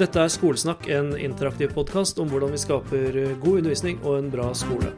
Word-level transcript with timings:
Dette 0.00 0.22
er 0.24 0.30
Skolesnakk, 0.32 0.86
en 0.88 1.10
interaktiv 1.20 1.74
podkast 1.76 2.16
om 2.22 2.30
hvordan 2.32 2.54
vi 2.54 2.60
skaper 2.62 3.16
god 3.42 3.58
undervisning 3.60 3.98
og 4.00 4.14
en 4.16 4.30
bra 4.32 4.46
skole. 4.56 4.88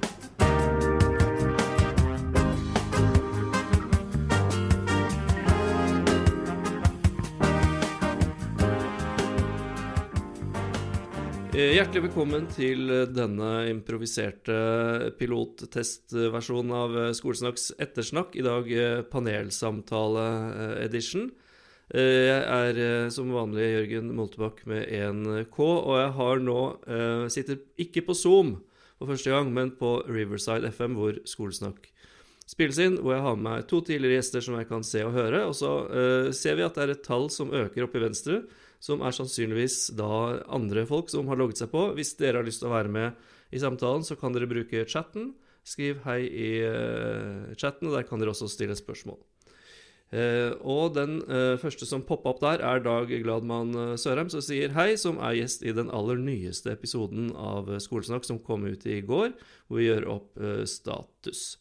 Eh, 11.54 11.74
hjertelig 11.74 12.02
velkommen 12.06 12.46
til 12.54 12.86
denne 13.10 13.66
improviserte 13.72 14.54
pilottestversjonen 15.18 16.70
av 16.70 16.90
Skolesnakks 17.18 17.74
ettersnakk. 17.82 18.38
I 18.38 18.46
dag 18.46 18.70
eh, 18.70 19.02
panelsamtale-edition. 19.10 21.34
Eh, 21.94 22.26
jeg 22.26 22.42
er 22.42 23.10
som 23.14 23.30
vanlig 23.30 23.68
Jørgen 23.68 24.08
Moltebakk 24.18 24.64
med 24.66 24.88
1K, 24.90 25.58
og 25.62 25.94
jeg 26.00 26.14
har 26.18 26.42
nå 26.42 26.60
sitter 27.30 27.60
ikke 27.78 28.02
på 28.08 28.16
Zoom 28.18 28.56
for 28.98 29.12
første 29.12 29.30
gang, 29.30 29.52
men 29.54 29.70
på 29.78 30.00
Riverside 30.08 30.72
FM, 30.74 30.98
hvor 30.98 31.20
Skolesnakk 31.28 31.86
spilles 32.50 32.80
inn, 32.82 32.98
hvor 32.98 33.14
jeg 33.14 33.24
har 33.24 33.38
med 33.38 33.46
meg 33.46 33.68
to 33.70 33.80
tidligere 33.86 34.18
gjester 34.18 34.42
som 34.44 34.58
jeg 34.58 34.68
kan 34.68 34.84
se 34.84 35.04
og 35.06 35.14
høre. 35.14 35.44
Og 35.48 35.54
så 35.56 35.70
ser 36.36 36.58
vi 36.58 36.66
at 36.66 36.76
det 36.76 36.84
er 36.84 36.92
et 36.96 37.06
tall 37.06 37.30
som 37.32 37.54
øker 37.54 37.86
oppe 37.86 38.00
i 38.00 38.04
venstre 38.04 38.42
som 38.84 39.00
er 39.04 39.14
sannsynligvis 39.16 39.94
da 39.96 40.42
andre 40.52 40.84
folk 40.88 41.08
som 41.12 41.30
har 41.30 41.38
logget 41.40 41.62
seg 41.62 41.70
på. 41.72 41.86
Hvis 41.96 42.14
dere 42.18 42.40
har 42.40 42.46
lyst 42.46 42.60
til 42.62 42.68
å 42.68 42.74
være 42.74 42.92
med 42.92 43.54
i 43.54 43.62
samtalen, 43.62 44.04
så 44.04 44.16
kan 44.20 44.34
dere 44.34 44.50
bruke 44.50 44.84
chatten. 44.90 45.32
Skriv 45.64 46.02
hei 46.04 46.20
i 46.28 46.50
chatten, 47.56 47.88
og 47.88 47.96
der 47.96 48.04
kan 48.08 48.20
dere 48.20 48.34
også 48.34 48.50
stille 48.52 48.76
spørsmål. 48.76 49.22
Uh, 50.14 50.54
og 50.62 50.92
den 50.94 51.16
uh, 51.26 51.56
første 51.58 51.88
som 51.88 52.04
poppa 52.06 52.30
opp 52.30 52.42
der, 52.44 52.60
er 52.62 52.82
Dag 52.84 53.10
Gladmann 53.10 53.72
Sørheim, 53.98 54.28
som 54.30 54.42
sier 54.44 54.70
hei, 54.76 54.92
som 55.00 55.16
er 55.18 55.40
gjest 55.40 55.64
i 55.66 55.72
den 55.74 55.90
aller 55.90 56.20
nyeste 56.22 56.70
episoden 56.70 57.32
av 57.34 57.72
Skolesnakk 57.82 58.26
som 58.28 58.38
kom 58.38 58.62
ut 58.68 58.86
i 58.86 59.00
går, 59.02 59.32
hvor 59.66 59.80
vi 59.80 59.88
gjør 59.88 60.06
opp 60.14 60.42
status. 60.70 61.56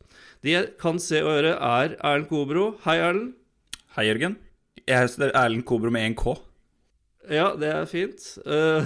De 0.46 0.54
jeg 0.54 0.74
kan 0.82 1.02
se 1.02 1.24
og 1.24 1.32
høre, 1.32 1.56
er 1.58 1.96
Erlend 1.98 2.30
Kobro. 2.30 2.68
Hei, 2.86 3.00
Erlend. 3.02 3.34
Hei, 3.96 4.06
Jørgen. 4.12 4.38
Jeg 4.86 5.02
heter 5.02 5.34
Erlend 5.34 5.66
Kobro 5.66 5.90
med 5.94 6.06
én 6.12 6.18
K. 6.20 6.36
Ja, 7.32 7.54
det 7.58 7.72
er 7.72 7.90
fint. 7.90 8.28
Uh, 8.46 8.86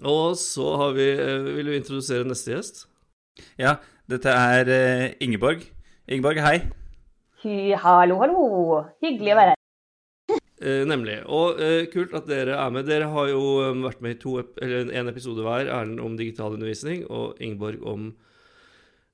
og 0.16 0.38
så 0.40 0.72
har 0.80 0.96
vi 0.96 1.10
Vil 1.58 1.68
du 1.68 1.76
introdusere 1.76 2.24
neste 2.24 2.54
gjest? 2.54 2.86
Ja, 3.60 3.76
dette 4.08 4.32
er 4.32 5.14
Ingeborg. 5.20 5.66
Ingeborg, 6.08 6.40
hei. 6.40 6.85
Hy, 7.42 7.74
hallo, 7.76 8.16
hallo. 8.22 8.42
Hyggelig 9.04 9.32
å 9.34 9.36
være 9.36 9.52
her. 9.52 9.58
nemlig. 10.88 11.18
Og 11.28 11.60
kult 11.92 12.14
at 12.16 12.24
dere 12.30 12.56
er 12.56 12.70
med. 12.72 12.86
Dere 12.88 13.10
har 13.12 13.28
jo 13.28 13.60
um, 13.60 13.84
vært 13.84 14.00
med 14.04 14.16
i 14.16 14.20
to, 14.22 14.38
eller 14.64 14.88
en 14.88 15.08
episode 15.12 15.44
hver. 15.44 15.68
Erlend 15.68 16.00
om 16.00 16.16
digital 16.16 16.56
undervisning 16.56 17.04
og 17.12 17.36
Ingeborg 17.42 17.84
om 17.84 18.16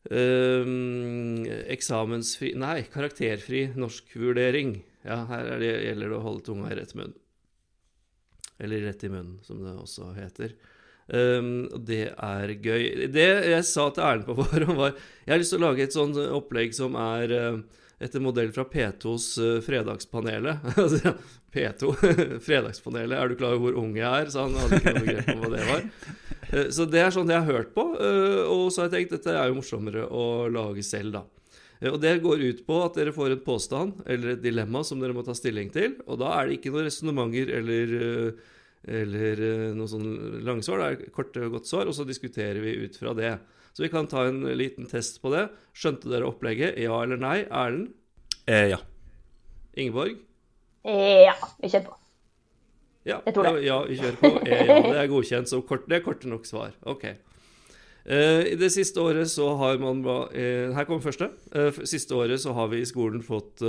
eksamensfri 0.02 2.56
Nei, 2.58 2.82
karakterfri 2.90 3.70
norskvurdering. 3.78 4.82
Ja, 5.06 5.22
her 5.30 5.58
det, 5.62 5.70
gjelder 5.88 6.08
det 6.10 6.18
å 6.18 6.24
holde 6.24 6.42
tunga 6.46 6.70
i 6.70 6.78
rett 6.78 6.94
munn. 6.98 7.14
Eller 8.62 8.78
rett 8.86 9.02
i 9.02 9.10
munnen, 9.10 9.38
som 9.46 9.62
det 9.62 9.74
også 9.74 10.12
heter. 10.18 10.54
Um, 11.10 11.66
og 11.74 11.80
det 11.90 12.14
er 12.14 12.54
gøy. 12.54 13.10
Det 13.10 13.30
jeg 13.50 13.64
sa 13.66 13.90
til 13.90 14.06
Erlend 14.06 14.26
på 14.30 14.38
forhånd, 14.42 14.78
var 14.78 14.94
Jeg 15.26 15.34
har 15.34 15.40
lyst 15.42 15.52
til 15.54 15.62
å 15.62 15.66
lage 15.66 15.82
et 15.86 15.94
sånt 15.94 16.16
opplegg 16.22 16.70
som 16.78 16.94
er 16.98 17.26
uh, 17.34 17.58
etter 18.02 18.22
modell 18.24 18.52
fra 18.54 18.64
P2s 18.68 19.28
uh, 19.40 19.58
Fredagspanelet. 19.64 20.64
Altså, 20.82 21.14
P2, 21.52 21.92
Fredagspanelet. 22.46 23.18
Er 23.18 23.28
du 23.28 23.36
klar 23.38 23.56
over 23.56 23.68
hvor 23.68 23.82
ung 23.84 23.94
jeg 23.98 24.08
er? 24.08 24.32
Så 24.32 24.46
han 24.46 24.56
hadde 24.58 24.80
ikke 24.80 24.96
noe 24.98 25.08
grep 25.10 25.30
om 25.34 25.44
hva 25.44 25.52
det 25.52 25.68
var. 25.68 25.86
Uh, 26.52 26.66
så 26.76 26.88
det 26.88 27.04
er 27.04 27.14
sånn 27.14 27.30
jeg 27.32 27.44
har 27.44 27.60
hørt 27.60 27.76
på. 27.76 27.86
og 27.92 28.66
så 28.72 28.82
har 28.82 28.90
jeg 28.90 28.96
tenkt 28.98 29.16
dette 29.18 29.36
er 29.36 29.52
jo 29.52 29.60
morsommere 29.60 30.08
å 30.08 30.26
lage 30.52 30.84
selv, 30.86 31.16
da. 31.20 31.26
Og 31.90 31.98
Det 32.00 32.18
går 32.22 32.42
ut 32.46 32.60
på 32.66 32.76
at 32.84 32.98
dere 32.98 33.14
får 33.14 33.34
en 33.34 33.42
påstand 33.42 34.02
eller 34.06 34.36
et 34.36 34.42
dilemma 34.42 34.84
som 34.86 35.00
dere 35.02 35.16
må 35.16 35.24
ta 35.26 35.34
stilling 35.34 35.70
til. 35.74 35.96
Og 36.06 36.20
da 36.20 36.30
er 36.36 36.46
det 36.46 36.60
ikke 36.60 36.70
noen 36.70 36.86
resonnementer 36.86 37.50
eller, 37.58 37.94
eh, 37.98 38.52
eller 39.00 39.42
eh, 39.48 39.64
noe 39.74 39.90
sånn 39.90 40.44
langsvar. 40.46 40.78
Det 40.78 41.08
er 41.08 41.16
korte 41.16 41.42
og 41.42 41.58
godt 41.58 41.70
svar, 41.70 41.90
og 41.90 41.96
så 41.96 42.06
diskuterer 42.06 42.62
vi 42.62 42.76
ut 42.84 42.98
fra 43.00 43.16
det. 43.18 43.34
Så 43.74 43.82
vi 43.82 43.90
kan 43.90 44.06
ta 44.06 44.28
en 44.28 44.44
liten 44.54 44.86
test 44.86 45.18
på 45.22 45.32
det. 45.34 45.48
Skjønte 45.74 46.12
dere 46.12 46.28
opplegget? 46.28 46.78
Ja 46.78 47.02
eller 47.02 47.18
nei? 47.18 47.40
Erlend? 47.48 47.96
Eh, 48.46 48.68
ja. 48.72 48.78
Ingeborg? 49.78 50.16
Eh, 50.84 51.24
ja. 51.28 51.34
Vi 51.62 51.70
kjører 51.70 51.86
på. 51.86 51.98
Ja, 53.06 53.18
jeg 53.26 53.34
tror 53.34 53.48
det. 53.48 53.66
Ja, 53.66 53.76
vi 53.86 53.98
kjører 53.98 54.18
på. 54.18 54.30
Eh, 54.46 54.64
ja, 54.66 54.78
det 54.86 54.96
er 54.98 55.10
godkjent. 55.10 55.50
Så 55.50 55.62
kort, 55.66 55.86
det 55.90 56.00
er 56.00 56.06
korte 56.06 56.30
nok 56.30 56.46
svar. 56.48 56.74
Ok. 56.86 57.06
Uh, 58.02 58.42
I 58.50 58.56
det 58.58 58.72
siste 58.74 58.98
året 58.98 59.30
så 59.30 59.44
har 59.60 59.76
man 59.78 60.00
uh, 60.02 60.74
Her 60.74 60.86
kommer 60.88 61.04
første. 61.04 61.28
Uh, 61.54 61.70
siste 61.86 62.16
året 62.18 62.42
så 62.42 62.50
har 62.56 62.66
vi 62.72 62.80
i 62.82 62.88
skolen 62.88 63.22
fått 63.22 63.62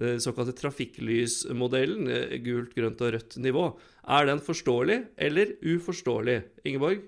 såkalte 0.00 0.54
trafikklysmodellen. 0.56 2.06
gult, 2.40 2.70
grønt 2.72 3.02
og 3.04 3.10
rødt 3.12 3.34
nivå. 3.36 3.64
Er 4.08 4.26
den 4.30 4.40
forståelig 4.40 4.96
eller 5.20 5.52
uforståelig? 5.60 6.38
Ingeborg? 6.64 7.02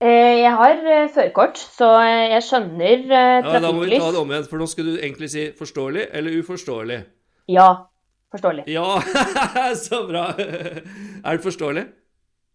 Jeg 0.00 0.52
har 0.56 0.78
førerkort, 1.12 1.58
så 1.60 1.90
jeg 2.00 2.42
skjønner 2.46 3.02
trafikklys. 3.04 3.52
Ja, 3.52 3.60
da 3.60 3.72
må 3.76 3.84
vi 3.84 3.98
ta 4.00 4.08
det 4.08 4.20
om 4.22 4.30
igjen, 4.32 4.46
for 4.48 4.62
nå 4.62 4.68
skal 4.70 4.86
du 4.88 4.94
egentlig 4.96 5.28
si 5.28 5.42
forståelig 5.58 6.06
eller 6.16 6.38
uforståelig? 6.40 7.00
Ja. 7.52 7.68
Forståelig. 8.30 8.64
Ja, 8.70 9.00
så 9.88 10.04
bra. 10.06 10.30
Er 10.38 11.36
det 11.36 11.42
forståelig? 11.42 11.84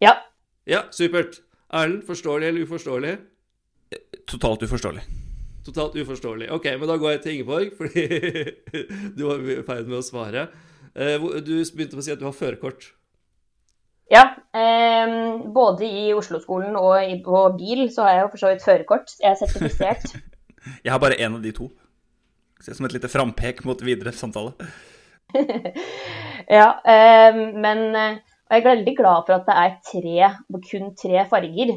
Ja. 0.02 0.16
Ja, 0.66 0.86
supert. 0.90 1.42
Erlend, 1.70 2.02
forståelig 2.08 2.48
eller 2.48 2.66
uforståelig? 2.66 3.14
Totalt 4.26 4.62
uforståelig. 4.62 5.02
Totalt 5.66 5.96
uforståelig. 6.00 6.50
Ok, 6.50 6.64
men 6.80 6.88
da 6.88 6.96
går 6.96 7.10
jeg 7.10 7.22
til 7.22 7.32
Ingeborg, 7.36 7.72
fordi 7.76 8.06
du 9.18 9.26
var 9.26 9.42
i 9.42 9.60
ferd 9.66 9.90
med 9.90 10.00
å 10.00 10.04
svare. 10.06 10.46
Eh, 10.94 11.20
du 11.44 11.52
begynte 11.60 11.94
med 11.94 12.02
å 12.02 12.06
si 12.06 12.14
at 12.14 12.22
du 12.22 12.26
har 12.26 12.36
førerkort. 12.36 12.88
Ja. 14.12 14.22
Eh, 14.54 15.14
både 15.54 15.86
i 15.86 16.12
Oslo-skolen 16.14 16.76
og 16.78 17.24
på 17.24 17.42
bil 17.58 17.88
så 17.92 18.06
har 18.06 18.14
jeg 18.14 18.26
jo 18.26 18.30
for 18.34 18.44
så 18.44 18.52
vidt 18.52 18.66
førerkort. 18.66 19.16
Jeg 19.22 19.32
er 19.32 19.40
sertifisert. 19.40 20.14
jeg 20.84 20.92
har 20.94 21.02
bare 21.02 21.18
én 21.18 21.34
av 21.38 21.42
de 21.42 21.54
to. 21.56 21.70
Som 22.62 22.88
et 22.88 22.96
lite 22.96 23.10
frampek 23.12 23.64
mot 23.68 23.82
videre 23.84 24.14
samtale. 24.16 24.54
ja, 26.58 26.70
eh, 26.86 27.42
men 27.58 27.84
eh, 27.94 28.22
og 28.46 28.54
jeg 28.54 28.62
er 28.62 28.68
veldig 28.68 28.92
glad 28.94 29.26
for 29.26 29.34
at 29.34 29.46
det 29.48 29.54
er 29.58 29.72
tre, 29.90 30.26
kun 30.70 30.92
tre 30.94 31.22
farger. 31.26 31.72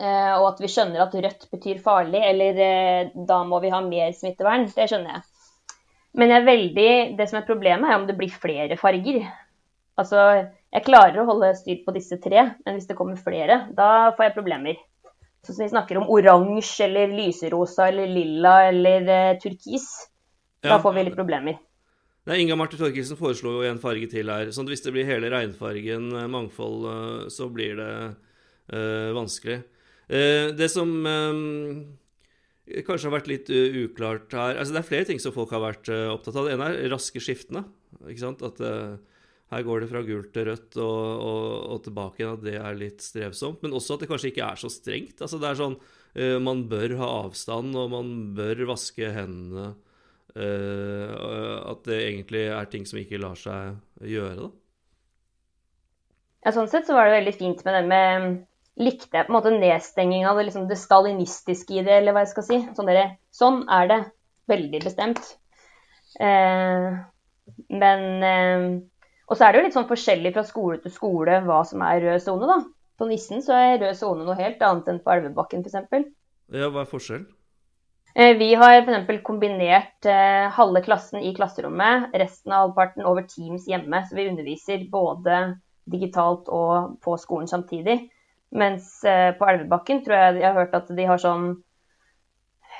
Eh, 0.00 0.32
og 0.36 0.46
at 0.50 0.58
vi 0.60 0.68
skjønner 0.68 1.06
at 1.06 1.14
rødt 1.16 1.46
betyr 1.52 1.80
farlig, 1.80 2.20
eller 2.20 2.60
eh, 2.64 3.12
da 3.28 3.38
må 3.48 3.62
vi 3.64 3.72
ha 3.72 3.80
mer 3.84 4.12
smittevern. 4.16 4.66
Det 4.68 4.90
skjønner 4.90 5.16
jeg. 5.16 5.22
Men 6.20 6.34
jeg 6.34 6.42
er 6.42 6.48
veldig, 6.50 6.90
det 7.16 7.28
som 7.30 7.40
er 7.40 7.48
problemet, 7.48 7.88
er 7.88 7.96
om 7.96 8.04
det 8.08 8.18
blir 8.18 8.32
flere 8.42 8.76
farger. 8.80 9.22
Altså, 10.00 10.26
jeg 10.70 10.86
klarer 10.86 11.22
å 11.22 11.26
holde 11.28 11.50
styr 11.58 11.80
på 11.86 11.94
disse 11.96 12.20
tre, 12.22 12.44
men 12.64 12.76
hvis 12.76 12.86
det 12.90 12.96
kommer 12.98 13.18
flere, 13.18 13.64
da 13.74 14.12
får 14.16 14.28
jeg 14.28 14.36
problemer. 14.36 14.78
Så 15.40 15.54
hvis 15.54 15.64
vi 15.64 15.72
snakker 15.72 15.98
om 15.98 16.10
oransje 16.12 16.84
eller 16.86 17.10
lyserosa 17.16 17.88
eller 17.88 18.10
lilla 18.10 18.54
eller 18.68 19.08
eh, 19.08 19.38
turkis, 19.40 19.88
ja. 20.60 20.74
da 20.74 20.78
får 20.82 20.94
vi 20.96 21.06
litt 21.08 21.18
problemer. 21.18 21.58
Nei, 22.28 22.42
Inga 22.44 22.56
Marte 22.60 22.76
Thorkildsen 22.76 23.18
foreslo 23.18 23.56
jo 23.56 23.66
en 23.66 23.80
farge 23.80 24.06
til 24.12 24.28
her. 24.30 24.52
sånn 24.52 24.68
at 24.68 24.74
Hvis 24.74 24.84
det 24.84 24.92
blir 24.94 25.08
hele 25.08 25.30
regnfargen 25.32 26.10
eh, 26.12 26.28
mangfold, 26.30 26.84
eh, 26.86 27.22
så 27.32 27.48
blir 27.50 27.78
det 27.80 27.92
uh, 28.70 29.10
vanskelig. 29.16 29.62
Eh, 30.06 30.50
det 30.54 30.68
som 30.70 30.90
um, 31.06 31.80
kanskje 32.86 33.08
har 33.08 33.16
vært 33.16 33.30
litt 33.30 33.50
uklart 33.50 34.34
her 34.34 34.58
altså 34.58 34.74
Det 34.74 34.80
er 34.80 34.88
flere 34.88 35.06
ting 35.08 35.20
som 35.22 35.34
folk 35.34 35.50
har 35.54 35.64
vært 35.64 35.90
opptatt 35.90 36.36
av. 36.36 36.46
Det 36.46 36.54
ene 36.54 36.68
er 36.76 36.92
raske 36.92 37.22
skiftene. 37.22 37.64
ikke 38.04 38.22
sant? 38.22 38.44
At 38.46 38.60
her 39.50 39.64
går 39.66 39.82
det 39.82 39.90
fra 39.90 40.02
gult 40.06 40.30
til 40.34 40.46
rødt 40.46 40.76
og, 40.78 41.04
og, 41.26 41.44
og, 41.74 41.78
tilbake 41.86 42.22
igjen. 42.22 42.36
At 42.38 42.44
det 42.46 42.56
er 42.60 42.78
litt 42.78 43.02
strevsomt. 43.02 43.64
Men 43.64 43.74
også 43.74 43.96
at 43.96 44.04
det 44.04 44.10
kanskje 44.12 44.30
ikke 44.30 44.46
er 44.46 44.60
så 44.60 44.70
strengt. 44.70 45.18
Altså 45.18 45.40
det 45.42 45.50
er 45.50 45.58
sånn 45.58 45.80
Man 46.42 46.64
bør 46.70 46.96
ha 46.98 47.08
avstand, 47.24 47.74
og 47.78 47.92
man 47.92 48.08
bør 48.34 48.64
vaske 48.72 49.10
hendene. 49.14 49.72
Uh, 50.30 51.58
at 51.70 51.82
det 51.88 51.96
egentlig 52.04 52.44
er 52.54 52.68
ting 52.70 52.84
som 52.86 53.00
ikke 53.00 53.18
lar 53.18 53.38
seg 53.38 53.80
gjøre, 54.06 54.46
da. 54.46 54.50
Ja, 56.46 56.52
sånn 56.54 56.70
sett 56.70 56.86
så 56.88 56.94
var 56.96 57.08
det 57.08 57.18
veldig 57.18 57.34
fint 57.36 57.66
med 57.66 57.76
det 57.76 57.82
med 57.90 58.38
Likte 58.80 59.18
jeg 59.18 59.26
på 59.26 59.32
en 59.32 59.36
måte 59.36 59.50
nedstenging 59.52 60.22
av 60.24 60.38
det, 60.38 60.46
liksom 60.46 60.68
det 60.70 60.78
stalinistiske 60.80 61.74
i 61.74 61.82
det, 61.84 61.98
eller 61.98 62.14
hva 62.16 62.22
jeg 62.22 62.30
skal 62.30 62.44
si. 62.46 62.58
Sånn, 62.76 62.88
dere, 62.88 63.18
sånn 63.34 63.58
er 63.68 63.90
det. 63.90 63.98
Veldig 64.48 64.80
bestemt. 64.86 65.26
Uh, 66.16 67.02
men 67.68 68.06
uh, 68.24 68.78
Og 69.30 69.38
så 69.38 69.46
er 69.46 69.52
det 69.52 69.60
jo 69.60 69.66
litt 69.68 69.76
sånn 69.78 69.90
forskjellig 69.90 70.32
fra 70.34 70.42
skole 70.46 70.80
til 70.82 70.92
skole 70.92 71.36
hva 71.46 71.60
som 71.66 71.82
er 71.86 72.02
rød 72.02 72.22
sone, 72.24 72.48
da. 72.50 72.60
På 72.98 73.06
Nissen 73.08 73.44
så 73.46 73.54
er 73.54 73.78
rød 73.78 73.96
sone 73.96 74.26
noe 74.26 74.34
helt 74.36 74.62
annet 74.66 74.90
enn 74.90 74.98
på 75.04 75.12
Elvebakken 75.14 75.62
f.eks. 75.62 76.08
Ja, 76.50 76.66
hva 76.66 76.82
er 76.82 76.90
forskjellen? 76.90 77.28
Eh, 78.14 78.34
vi 78.36 78.54
har 78.58 78.80
f.eks. 78.82 79.22
kombinert 79.22 80.06
eh, 80.10 80.50
halve 80.50 80.82
klassen 80.82 81.22
i 81.22 81.30
klasserommet, 81.36 82.10
resten 82.18 82.52
av 82.52 82.66
halvparten 82.66 83.06
over 83.06 83.22
Teams 83.30 83.68
hjemme. 83.70 84.02
Så 84.08 84.18
vi 84.18 84.26
underviser 84.32 84.82
både 84.90 85.38
digitalt 85.90 86.50
og 86.50 86.98
på 87.04 87.14
skolen 87.22 87.46
samtidig. 87.50 88.00
Mens 88.50 88.96
eh, 89.06 89.30
på 89.38 89.46
Elvebakken 89.46 90.02
tror 90.02 90.18
jeg 90.18 90.40
jeg 90.40 90.48
har 90.48 90.58
hørt 90.58 90.74
at 90.74 90.90
de 90.96 91.06
har 91.06 91.22
sånn 91.22 91.52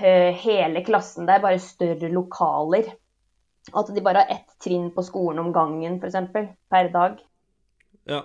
hele 0.01 0.81
klassen 0.81 1.27
der, 1.29 1.43
bare 1.43 1.61
større 1.61 2.09
lokaler. 2.09 2.87
At 3.77 3.91
de 3.93 4.01
bare 4.03 4.25
har 4.25 4.33
ett 4.33 4.55
trinn 4.63 4.89
på 4.95 5.03
skolen 5.05 5.43
om 5.43 5.51
gangen, 5.55 5.99
f.eks. 6.01 6.17
per 6.73 6.89
dag. 6.95 7.19
Ja. 8.09 8.23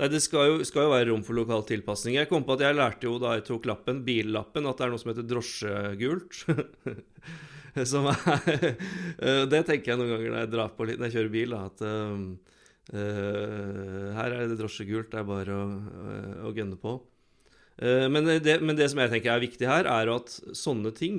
Nei, 0.00 0.08
det 0.08 0.22
skal 0.24 0.46
jo, 0.48 0.54
skal 0.66 0.86
jo, 0.86 0.92
være 0.94 1.08
rom 1.10 1.22
for 1.26 1.34
lokal 1.36 1.62
tilpasning. 1.68 2.14
Jeg 2.16 2.30
kom 2.30 2.44
på 2.46 2.54
at 2.56 2.62
jeg 2.64 2.78
lærte 2.78 3.08
jo 3.08 3.18
da 3.20 3.28
jeg 3.36 3.44
tok 3.50 3.68
lappen, 3.68 3.98
billappen, 4.06 4.66
at 4.66 4.78
det 4.78 4.84
er 4.86 4.92
noe 4.94 5.02
som 5.02 5.10
heter 5.12 5.28
drosjegult. 5.28 6.32
som 7.92 8.02
er 8.10 8.16
Det 9.52 9.62
tenker 9.68 9.88
jeg 9.92 9.98
noen 10.00 10.12
ganger 10.14 10.30
når 10.32 10.42
jeg 10.44 10.52
drar 10.54 10.70
på 10.76 10.82
litt 10.88 11.00
når 11.00 11.06
jeg 11.10 11.16
kjører 11.18 11.36
bil, 11.36 11.50
da, 11.54 11.60
at 11.68 11.78
uh, 11.86 11.90
her 14.18 14.30
er 14.38 14.44
det 14.50 14.60
drosjegult, 14.60 15.08
det 15.12 15.18
er 15.20 15.28
bare 15.28 15.52
å, 15.58 15.60
å 16.48 16.50
gønne 16.56 16.78
på. 16.80 16.92
Uh, 17.82 18.06
men, 18.12 18.22
det, 18.44 18.54
men 18.64 18.78
det 18.78 18.88
som 18.92 19.00
jeg 19.02 19.12
tenker 19.12 19.30
er 19.34 19.44
viktig 19.44 19.66
her, 19.68 19.84
er 19.90 20.06
at 20.16 20.28
sånne 20.56 20.90
ting 20.96 21.16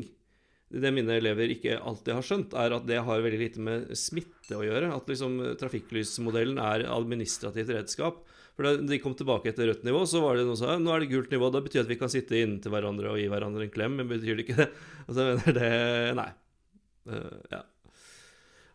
det 0.74 0.92
mine 0.94 1.18
elever 1.20 1.52
ikke 1.54 1.76
alltid 1.78 2.16
har 2.16 2.26
skjønt, 2.26 2.54
er 2.58 2.74
at 2.74 2.86
det 2.90 3.02
har 3.06 3.26
veldig 3.26 3.40
lite 3.42 3.64
med 3.64 3.92
smitte 3.98 4.58
å 4.58 4.64
gjøre. 4.66 4.94
At 4.96 5.10
liksom 5.12 5.36
trafikklysmodellen 5.60 6.62
er 6.62 6.88
administrativt 6.90 7.74
redskap. 7.76 8.24
For 8.54 8.66
da 8.66 8.74
de 8.86 9.00
kom 9.02 9.16
tilbake 9.18 9.50
etter 9.50 9.70
rødt 9.70 9.86
nivå, 9.86 10.04
så 10.10 10.22
var 10.22 10.38
det 10.38 10.46
noe 10.46 10.58
sa 10.58 10.78
Nå 10.78 10.94
er 10.94 11.04
det 11.04 11.12
gult 11.12 11.32
nivå. 11.34 11.50
Da 11.54 11.62
betyr 11.66 11.82
det 11.82 11.86
at 11.88 11.94
vi 11.94 12.00
kan 12.02 12.12
sitte 12.14 12.40
inntil 12.40 12.74
hverandre 12.74 13.14
og 13.14 13.22
gi 13.22 13.30
hverandre 13.30 13.68
en 13.68 13.74
klem. 13.74 14.00
Men 14.00 14.10
betyr 14.10 14.38
det 14.38 14.48
ikke 14.48 14.60
det? 14.64 14.72
Altså, 15.08 15.30
mener 15.36 15.58
det 15.60 15.72
Nei. 16.18 16.30
Uh, 17.10 17.40
ja. 17.52 17.62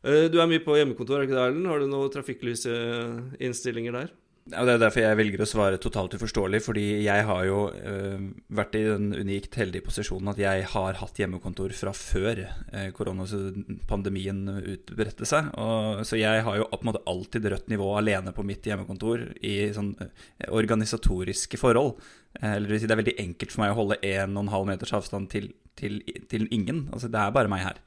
Uh, 0.05 0.25
du 0.31 0.39
er 0.39 0.51
mye 0.51 0.63
på 0.63 0.77
hjemmekontor, 0.77 1.19
er 1.19 1.29
ikke 1.29 1.39
det, 1.39 1.45
Erlend? 1.47 1.71
Har 1.71 1.83
du 1.83 1.91
noen 1.91 2.11
trafikklysinnstillinger 2.15 3.97
der? 3.97 4.11
Ja, 4.49 4.65
Det 4.65 4.75
er 4.75 4.81
derfor 4.81 5.03
jeg 5.03 5.17
velger 5.19 5.43
å 5.45 5.49
svare 5.49 5.81
totalt 5.81 6.15
uforståelig. 6.17 6.61
Fordi 6.65 6.85
jeg 7.05 7.25
har 7.29 7.43
jo 7.45 7.59
øh, 7.69 8.23
vært 8.49 8.79
i 8.79 8.85
den 8.87 9.11
unikt 9.13 9.59
heldige 9.61 9.85
posisjonen 9.85 10.33
at 10.33 10.41
jeg 10.41 10.65
har 10.73 11.01
hatt 11.03 11.21
hjemmekontor 11.21 11.75
fra 11.77 11.93
før 11.97 12.45
øh, 12.47 12.89
koronapandemien 12.97 14.41
utbredte 14.63 15.29
seg. 15.29 15.51
Og, 15.61 16.05
så 16.09 16.21
jeg 16.21 16.47
har 16.47 16.61
jo 16.61 16.69
på 16.73 16.81
en 16.81 16.91
måte 16.93 17.05
alltid 17.11 17.51
rødt 17.53 17.69
nivå 17.73 17.91
alene 17.99 18.33
på 18.33 18.47
mitt 18.47 18.65
hjemmekontor 18.65 19.27
i 19.45 19.57
sånn 19.77 19.93
øh, 20.01 20.11
organisatoriske 20.57 21.61
forhold. 21.61 21.99
Eller 22.41 22.79
det 22.79 22.93
er 22.93 23.01
veldig 23.01 23.19
enkelt 23.21 23.53
for 23.53 23.65
meg 23.65 23.75
å 23.75 23.81
holde 23.83 24.01
1,5 24.05 24.69
meters 24.69 24.95
avstand 24.97 25.29
til, 25.33 25.51
til, 25.77 26.01
til 26.31 26.49
ingen. 26.55 26.87
Altså 26.93 27.11
det 27.13 27.21
er 27.21 27.35
bare 27.35 27.53
meg 27.53 27.67
her. 27.67 27.81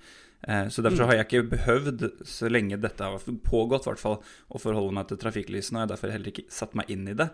Eh, 0.47 0.67
så 0.67 0.81
Derfor 0.81 1.09
har 1.09 1.19
jeg 1.19 1.27
ikke 1.27 1.49
behøvd, 1.55 2.05
så 2.25 2.49
lenge 2.49 2.79
dette 2.81 3.05
har 3.05 3.25
pågått, 3.45 3.87
hvert 3.89 4.01
fall, 4.01 4.21
å 4.49 4.61
forholde 4.61 4.95
meg 4.97 5.09
til 5.09 5.19
trafikklysene. 5.21 5.77
Og 5.77 5.83
jeg 5.83 5.87
har 5.87 5.93
derfor 5.95 6.15
heller 6.15 6.33
ikke 6.33 6.47
satt 6.53 6.77
meg 6.77 6.89
inn 6.93 7.09
i 7.11 7.17
det. 7.17 7.29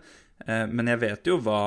Eh, 0.46 0.66
men 0.68 0.92
jeg 0.92 1.02
vet 1.04 1.30
jo 1.30 1.38
hva 1.44 1.62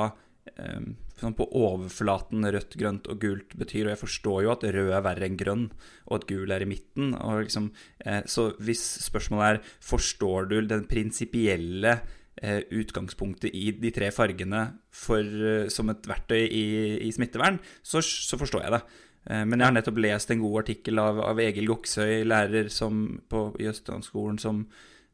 eh, 0.54 0.86
sånn 1.18 1.36
på 1.38 1.48
overflaten 1.58 2.46
rødt, 2.46 2.78
grønt 2.78 3.10
og 3.10 3.20
gult 3.22 3.58
betyr. 3.58 3.88
Og 3.88 3.94
jeg 3.94 4.02
forstår 4.04 4.40
jo 4.46 4.54
at 4.54 4.66
rød 4.78 4.94
er 4.94 5.06
verre 5.08 5.28
enn 5.28 5.38
grønn, 5.40 5.68
og 6.08 6.20
at 6.20 6.26
gul 6.30 6.54
er 6.54 6.64
i 6.64 6.70
midten. 6.70 7.14
Liksom, 7.42 7.70
så 8.26 8.48
hvis 8.62 8.82
spørsmålet 9.06 9.46
er 9.46 9.78
forstår 9.86 10.50
du 10.50 10.58
den 10.66 10.88
prinsipielle 10.90 12.00
utgangspunktet 12.42 13.54
i 13.54 13.68
de 13.78 13.90
tre 13.94 14.08
fargene 14.10 14.64
for, 14.90 15.22
som 15.70 15.92
et 15.92 16.08
verktøy 16.10 16.40
i, 16.42 16.64
i 17.06 17.10
smittevern, 17.14 17.60
så, 17.86 18.02
så 18.02 18.40
forstår 18.40 18.64
jeg 18.64 18.74
det. 18.74 18.80
Eh, 19.30 19.44
men 19.46 19.60
jeg 19.60 19.68
har 19.68 19.76
nettopp 19.76 20.00
lest 20.02 20.32
en 20.32 20.42
god 20.42 20.62
artikkel 20.64 21.02
av, 21.02 21.20
av 21.32 21.42
Egil 21.42 21.68
Goksøy, 21.70 22.22
lærer 22.28 22.72
som, 22.72 23.04
på, 23.30 23.50
i 23.62 23.68
Østlandsskolen, 23.70 24.40
som 24.42 24.64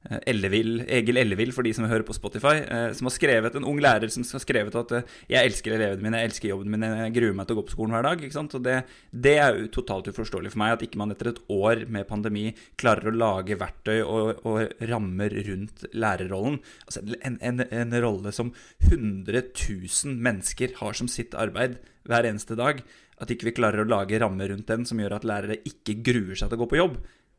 eh, 0.09 0.21
Ellevill, 0.33 0.81
Egil 0.87 1.21
Ellevill, 1.21 1.53
for 1.53 1.67
de 1.67 1.75
som 1.77 1.85
hører 1.91 2.07
på 2.09 2.17
Spotify, 2.17 2.55
eh, 2.63 2.87
som 2.97 3.11
har 3.11 3.15
skrevet, 3.15 3.59
en 3.59 3.67
ung 3.69 3.81
lærer 3.85 4.09
som 4.13 4.25
har 4.25 4.41
skrevet 4.45 4.79
at 4.81 4.95
'jeg 5.29 5.51
elsker 5.51 5.75
elevene 5.77 6.07
mine, 6.07 6.23
jeg 6.23 6.31
elsker 6.31 6.49
jobben 6.49 6.73
min, 6.73 6.87
jeg 6.89 7.17
gruer 7.19 7.37
meg 7.37 7.47
til 7.49 7.57
å 7.57 7.61
gå 7.61 7.67
på 7.69 7.77
skolen 7.77 7.93
hver 7.97 8.07
dag'. 8.09 8.23
ikke 8.25 8.39
sant? 8.39 8.57
Og 8.57 8.65
det, 8.65 8.79
det 9.13 9.37
er 9.37 9.59
jo 9.59 9.69
totalt 9.77 10.09
uforståelig 10.09 10.53
for 10.55 10.63
meg 10.65 10.73
at 10.73 10.87
ikke 10.89 11.03
man 11.03 11.13
etter 11.13 11.29
et 11.29 11.43
år 11.53 11.85
med 11.89 12.09
pandemi 12.09 12.55
klarer 12.79 13.13
å 13.13 13.19
lage 13.19 13.61
verktøy 13.61 14.01
og, 14.01 14.41
og 14.47 14.73
rammer 14.89 15.37
rundt 15.51 15.85
lærerrollen. 15.93 16.61
Altså 16.87 17.05
en, 17.21 17.37
en, 17.43 17.61
en 17.61 18.01
rolle 18.01 18.33
som 18.33 18.55
100 18.89 19.53
000 19.53 20.17
mennesker 20.17 20.81
har 20.81 20.97
som 20.97 21.09
sitt 21.09 21.37
arbeid 21.37 21.77
hver 22.09 22.25
eneste 22.25 22.57
dag. 22.57 22.81
At 23.19 23.32
ikke 23.35 23.49
vi 23.50 23.56
klarer 23.56 23.82
å 23.82 23.88
lage 23.88 24.19
rammer 24.23 24.53
rundt 24.53 24.69
den 24.70 24.87
som 24.87 25.00
gjør 25.00 25.17
at 25.19 25.26
lærere 25.26 25.59
ikke 25.67 25.99
gruer 26.06 26.38
seg 26.38 26.50
til 26.50 26.59
å 26.59 26.62
gå 26.62 26.70
på 26.70 26.81
jobb, 26.81 26.99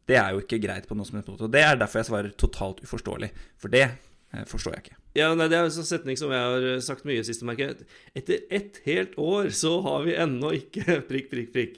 det 0.09 0.17
er 0.17 0.33
jo 0.33 0.43
ikke 0.43 0.61
greit 0.61 0.87
på 0.89 0.97
noen 0.97 1.07
som 1.07 1.19
helst 1.19 1.29
måte. 1.29 1.45
Og 1.47 1.53
det 1.53 1.61
er 1.63 1.77
derfor 1.79 2.01
jeg 2.01 2.09
svarer 2.09 2.37
totalt 2.39 2.81
uforståelig. 2.83 3.29
For 3.61 3.71
det 3.73 3.85
eh, 3.85 4.45
forstår 4.49 4.75
jeg 4.75 4.85
ikke. 4.85 4.97
Ja, 5.17 5.29
nei, 5.37 5.49
Det 5.51 5.57
er 5.57 5.67
en 5.67 5.75
sånn 5.75 5.87
setning 5.89 6.17
som 6.19 6.33
jeg 6.33 6.47
har 6.47 6.65
eh, 6.71 6.81
sagt 6.85 7.05
mye 7.07 7.25
siste 7.27 7.47
merke. 7.47 7.71
Etter 8.17 8.41
ett 8.49 8.81
helt 8.87 9.15
år 9.21 9.51
så 9.55 9.77
har 9.85 10.07
vi 10.07 10.17
ennå 10.17 10.53
ikke 10.57 10.99
prikk, 11.09 11.29
prikk, 11.33 11.53
prikk. 11.55 11.77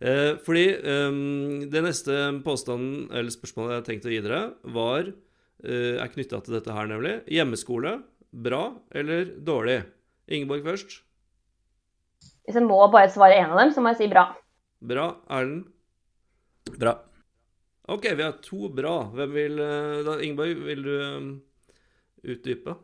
Eh, 0.00 0.34
fordi 0.44 0.66
eh, 0.76 1.20
det 1.72 1.82
neste 1.84 2.18
påstanden, 2.46 3.08
eller 3.10 3.34
spørsmålet 3.34 3.74
jeg 3.74 3.82
har 3.82 3.88
tenkt 3.90 4.08
å 4.08 4.14
gi 4.14 4.22
dere, 4.24 4.42
var, 4.76 5.10
eh, 5.64 5.96
er 5.96 6.12
knytta 6.12 6.42
til 6.44 6.58
dette 6.58 6.76
her, 6.76 6.90
nemlig. 6.90 7.18
Hjemmeskole. 7.32 7.98
Bra 8.36 8.68
eller 8.94 9.30
dårlig? 9.40 9.80
Ingeborg 10.28 10.66
først. 10.66 11.00
Hvis 12.46 12.60
jeg 12.60 12.66
må 12.66 12.78
bare 12.94 13.10
svare 13.10 13.40
én 13.40 13.50
av 13.50 13.58
dem, 13.58 13.72
så 13.74 13.82
må 13.82 13.90
jeg 13.92 14.04
si 14.04 14.12
bra. 14.12 14.28
Bra. 14.86 15.08
Erlend? 15.34 15.66
Bra. 16.78 16.94
OK, 17.90 18.06
vi 18.18 18.22
har 18.22 18.38
to 18.42 18.68
bra. 18.74 18.94
Hvem 19.14 19.34
vil 19.34 19.60
eh, 19.62 19.98
da, 20.06 20.16
Ingeborg, 20.22 20.62
vil 20.66 20.82
du 20.82 20.94
um, 20.94 21.28
utdype? 22.26 22.76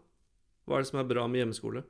Hva 0.66 0.78
er 0.78 0.84
det 0.84 0.90
som 0.90 1.00
er 1.02 1.08
bra 1.10 1.24
med 1.30 1.42
hjemmeskole? 1.42 1.82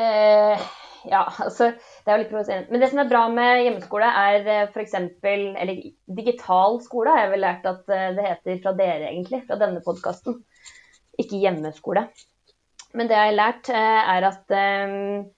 Eh, 0.00 0.62
ja, 1.08 1.26
altså 1.44 1.72
Det 1.74 2.08
er 2.08 2.16
jo 2.16 2.22
litt 2.22 2.32
provoserende. 2.32 2.72
Men 2.72 2.84
det 2.84 2.92
som 2.92 3.02
er 3.02 3.10
bra 3.12 3.26
med 3.32 3.64
hjemmeskole, 3.66 4.12
er 4.28 4.48
eh, 4.54 4.62
f.eks. 4.68 4.96
Eller 5.24 5.84
digital 6.20 6.80
skole 6.84 7.12
har 7.12 7.26
jeg 7.26 7.34
vel 7.34 7.46
lært 7.48 7.68
at 7.68 7.84
det 7.88 8.28
heter 8.28 8.64
fra 8.64 8.76
dere, 8.76 9.08
egentlig. 9.12 9.44
Fra 9.48 9.60
denne 9.60 9.84
podkasten. 9.84 10.40
Ikke 11.20 11.40
hjemmeskole. 11.40 12.10
Men 12.96 13.08
det 13.08 13.16
jeg 13.16 13.32
har 13.32 13.40
lært, 13.40 13.72
er 13.72 14.28
at 14.28 14.52
um, 14.88 15.30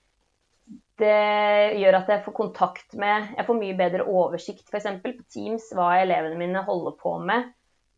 det 1.01 1.75
gjør 1.81 1.97
at 1.99 2.11
jeg 2.13 2.23
får 2.23 2.35
kontakt 2.37 2.95
med 2.99 3.33
Jeg 3.35 3.47
får 3.49 3.57
mye 3.59 3.77
bedre 3.79 4.07
oversikt, 4.07 4.69
f.eks. 4.71 4.87
på 5.03 5.13
Teams, 5.33 5.69
hva 5.75 5.97
elevene 6.03 6.39
mine 6.39 6.63
holder 6.67 6.95
på 7.01 7.17
med. 7.19 7.51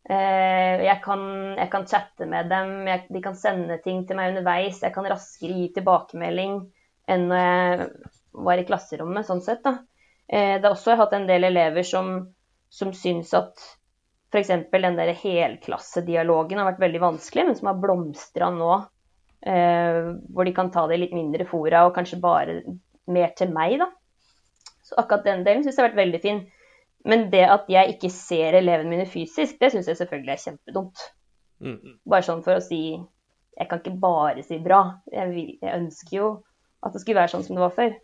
Eh, 0.09 0.85
jeg 0.85 1.01
kan, 1.03 1.21
jeg 1.59 1.69
kan 1.71 1.85
chatte 1.89 2.25
med 2.29 2.49
dem, 2.49 2.87
jeg, 2.87 3.05
de 3.11 3.21
kan 3.21 3.35
sende 3.37 3.77
ting 3.83 4.05
til 4.07 4.17
meg 4.17 4.31
underveis. 4.31 4.81
Jeg 4.81 4.95
kan 4.95 5.07
raskere 5.09 5.59
gi 5.59 5.69
tilbakemelding 5.75 6.61
enn 7.07 7.27
når 7.29 7.43
jeg 7.43 7.89
var 8.47 8.61
i 8.61 8.65
klasserommet, 8.67 9.27
sånn 9.27 9.43
sett. 9.45 9.61
da. 9.65 9.77
Eh, 10.27 10.57
det 10.57 10.65
har 10.65 10.73
også 10.73 10.97
hatt 10.99 11.13
en 11.17 11.27
del 11.29 11.47
elever 11.51 11.85
som, 11.87 12.15
som 12.69 12.93
syns 12.95 13.33
at 13.37 13.61
f.eks. 14.31 14.51
den 14.73 14.97
der 14.99 15.13
helklassedialogen 15.15 16.59
har 16.59 16.71
vært 16.71 16.83
veldig 16.83 17.03
vanskelig, 17.03 17.45
men 17.47 17.59
som 17.59 17.71
har 17.71 17.81
blomstra 17.81 18.49
nå. 18.53 18.73
Eh, 19.47 20.01
hvor 20.33 20.47
de 20.47 20.55
kan 20.55 20.71
ta 20.73 20.87
det 20.89 20.97
i 20.97 21.03
litt 21.05 21.15
mindre 21.15 21.45
fora 21.47 21.85
og 21.85 21.93
kanskje 21.95 22.17
bare 22.19 22.57
mer 23.11 23.33
til 23.37 23.51
meg, 23.53 23.77
da. 23.81 23.89
Så 24.87 24.95
akkurat 25.01 25.25
den 25.27 25.43
delen 25.45 25.65
syns 25.65 25.77
jeg 25.77 25.83
har 25.83 25.89
vært 25.91 26.01
veldig 26.01 26.21
fin. 26.23 26.41
Men 27.07 27.27
det 27.31 27.43
at 27.47 27.69
jeg 27.71 27.95
ikke 27.95 28.11
ser 28.11 28.57
elevene 28.59 28.91
mine 28.91 29.07
fysisk, 29.09 29.59
det 29.61 29.71
syns 29.73 29.87
jeg 29.87 29.99
selvfølgelig 29.99 30.33
er 30.33 30.43
kjempedumt. 30.43 31.05
Mm. 31.63 31.95
Bare 32.09 32.25
sånn 32.25 32.43
for 32.45 32.59
å 32.59 32.61
si 32.61 32.81
Jeg 33.57 33.65
kan 33.71 33.79
ikke 33.81 33.97
bare 33.97 34.43
si 34.45 34.59
bra. 34.61 34.99
Jeg, 35.09 35.47
jeg 35.63 35.73
ønsker 35.73 36.13
jo 36.13 36.27
at 36.85 36.93
det 36.93 37.01
skulle 37.01 37.17
være 37.17 37.31
sånn 37.31 37.45
som 37.47 37.57
det 37.57 37.63
var 37.63 37.73
før. 37.73 37.95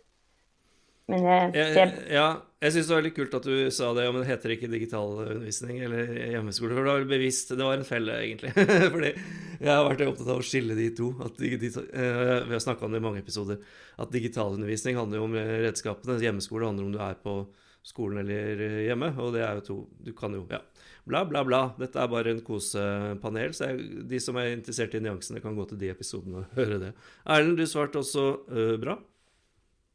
Men 1.12 1.26
jeg 1.28 1.48
jeg... 1.58 1.94
Ja, 2.14 2.28
jeg 2.64 2.72
syns 2.72 2.86
det 2.88 2.94
var 2.94 3.00
veldig 3.02 3.14
kult 3.18 3.34
at 3.36 3.46
du 3.46 3.56
sa 3.76 3.90
det, 3.96 4.04
men 4.08 4.22
det 4.22 4.28
heter 4.30 4.54
ikke 4.54 4.70
digital 4.72 5.10
undervisning 5.18 5.82
eller 5.84 6.12
hjemmeskole. 6.32 6.72
For 6.72 6.86
det 6.86 6.94
var 6.94 7.04
bevisst 7.10 7.52
Det 7.52 7.60
var 7.60 7.76
en 7.76 7.84
felle, 7.84 8.16
egentlig. 8.24 8.54
Fordi 8.94 9.10
jeg 9.12 9.68
har 9.68 9.84
vært 9.84 10.06
opptatt 10.06 10.30
av 10.32 10.40
å 10.40 10.46
skille 10.48 10.78
de 10.78 10.88
to. 10.96 11.10
At 11.26 11.36
digital, 11.40 11.84
uh, 11.92 12.48
vi 12.48 12.56
har 12.56 12.64
snakka 12.64 12.88
om 12.88 12.96
det 12.96 13.02
i 13.02 13.04
mange 13.04 13.20
episoder. 13.20 13.60
At 14.00 14.16
digitalundervisning 14.16 14.96
handler 14.96 15.20
jo 15.20 15.28
om 15.28 15.36
redskapene. 15.66 16.16
Hjemmeskole 16.24 16.72
handler 16.72 16.88
om 16.88 16.96
du 16.96 17.00
er 17.04 17.20
på 17.20 17.36
skolen 17.84 18.24
eller 18.24 18.66
hjemme. 18.86 19.12
Og 19.20 19.36
det 19.36 19.44
er 19.44 19.60
jo 19.60 19.68
to 19.68 19.80
Du 20.08 20.14
kan 20.16 20.32
jo 20.32 20.46
Ja. 20.52 20.64
Bla, 21.04 21.20
bla, 21.28 21.44
bla. 21.44 21.66
Dette 21.76 22.00
er 22.00 22.08
bare 22.08 22.32
en 22.32 22.40
kosepanel, 22.40 23.52
så 23.52 23.74
jeg, 23.74 24.06
de 24.08 24.16
som 24.24 24.38
er 24.40 24.54
interessert 24.54 24.94
i 24.96 25.02
nyansene, 25.04 25.42
kan 25.44 25.52
gå 25.52 25.66
til 25.68 25.82
de 25.82 25.90
episodene 25.92 26.40
og 26.40 26.56
høre 26.56 26.78
det. 26.80 26.94
Erlend, 27.28 27.58
du 27.60 27.68
svarte 27.68 28.00
også 28.00 28.24
uh, 28.48 28.78
bra. 28.80 28.96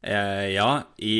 Eh, 0.02 0.46
ja, 0.54 0.82
i, 0.96 1.18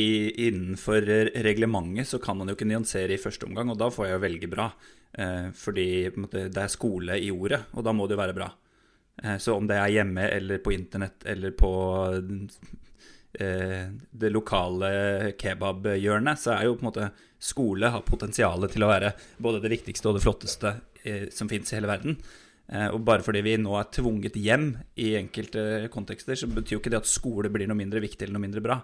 innenfor 0.49 1.05
reglementet 1.45 2.09
så 2.09 2.19
kan 2.23 2.39
man 2.39 2.49
jo 2.49 2.57
ikke 2.57 2.69
nyansere 2.71 3.15
i 3.15 3.21
første 3.21 3.49
omgang, 3.49 3.73
og 3.73 3.79
da 3.81 3.91
får 3.93 4.09
jeg 4.09 4.25
velge 4.25 4.51
bra. 4.53 4.71
Eh, 5.13 5.51
fordi 5.57 5.87
det 6.31 6.49
er 6.55 6.73
skole 6.73 7.19
i 7.21 7.31
ordet, 7.35 7.65
og 7.75 7.85
da 7.85 7.95
må 7.97 8.07
det 8.07 8.17
jo 8.17 8.23
være 8.23 8.37
bra. 8.37 8.51
Eh, 9.23 9.37
så 9.39 9.57
om 9.59 9.67
det 9.69 9.79
er 9.79 9.97
hjemme 9.99 10.29
eller 10.29 10.63
på 10.65 10.73
internett 10.73 11.27
eller 11.29 11.51
på 11.59 11.73
eh, 13.33 13.89
det 14.11 14.31
lokale 14.33 15.33
kebabhjørnet, 15.39 16.41
så 16.41 16.55
er 16.57 16.69
jo 16.69 16.77
på 16.79 16.87
en 16.87 16.91
måte 16.91 17.11
skole 17.41 17.91
har 17.93 18.07
potensial 18.07 18.69
til 18.71 18.85
å 18.85 18.93
være 18.93 19.15
både 19.41 19.63
det 19.65 19.75
viktigste 19.77 20.11
og 20.11 20.19
det 20.19 20.25
flotteste 20.25 20.75
eh, 21.05 21.27
som 21.35 21.51
fins 21.51 21.73
i 21.73 21.79
hele 21.79 21.91
verden. 21.91 22.17
Eh, 22.71 22.87
og 22.95 23.03
bare 23.07 23.25
fordi 23.27 23.43
vi 23.43 23.57
nå 23.59 23.75
er 23.79 23.91
tvunget 23.91 24.39
hjem 24.39 24.73
i 25.03 25.15
enkelte 25.19 25.89
kontekster, 25.91 26.39
så 26.39 26.47
betyr 26.50 26.77
jo 26.77 26.83
ikke 26.83 26.93
det 26.95 27.03
at 27.03 27.11
skole 27.11 27.50
blir 27.50 27.67
noe 27.71 27.79
mindre 27.79 28.03
viktig 28.03 28.27
eller 28.27 28.39
noe 28.39 28.47
mindre 28.47 28.62
bra. 28.65 28.79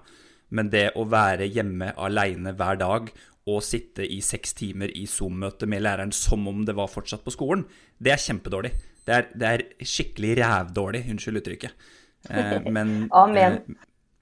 Men 0.57 0.71
det 0.71 0.91
å 0.99 1.07
være 1.11 1.47
hjemme 1.51 1.93
aleine 1.95 2.55
hver 2.59 2.79
dag 2.83 3.11
og 3.47 3.63
sitte 3.63 4.03
i 4.03 4.19
seks 4.25 4.57
timer 4.59 4.91
i 4.99 5.05
Zoom-møte 5.11 5.69
med 5.71 5.85
læreren 5.87 6.13
som 6.15 6.47
om 6.51 6.65
det 6.67 6.75
var 6.75 6.91
fortsatt 6.91 7.23
på 7.23 7.35
skolen, 7.35 7.63
det 8.03 8.15
er 8.15 8.23
kjempedårlig. 8.23 8.73
Det 9.07 9.15
er, 9.15 9.29
det 9.39 9.51
er 9.53 9.65
skikkelig 9.87 10.33
rævdårlig, 10.41 11.05
unnskyld 11.13 11.43
uttrykket. 11.43 11.87
Eh, 12.31 12.57
men 12.75 13.07
Amen. 13.15 13.61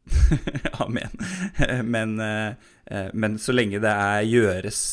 Eh, 0.05 0.69
amen. 0.85 1.17
men, 1.95 2.19
eh, 2.21 3.09
men 3.17 3.41
så 3.41 3.57
lenge 3.57 3.81
det 3.81 3.97
er 3.97 4.29
gjøres 4.29 4.85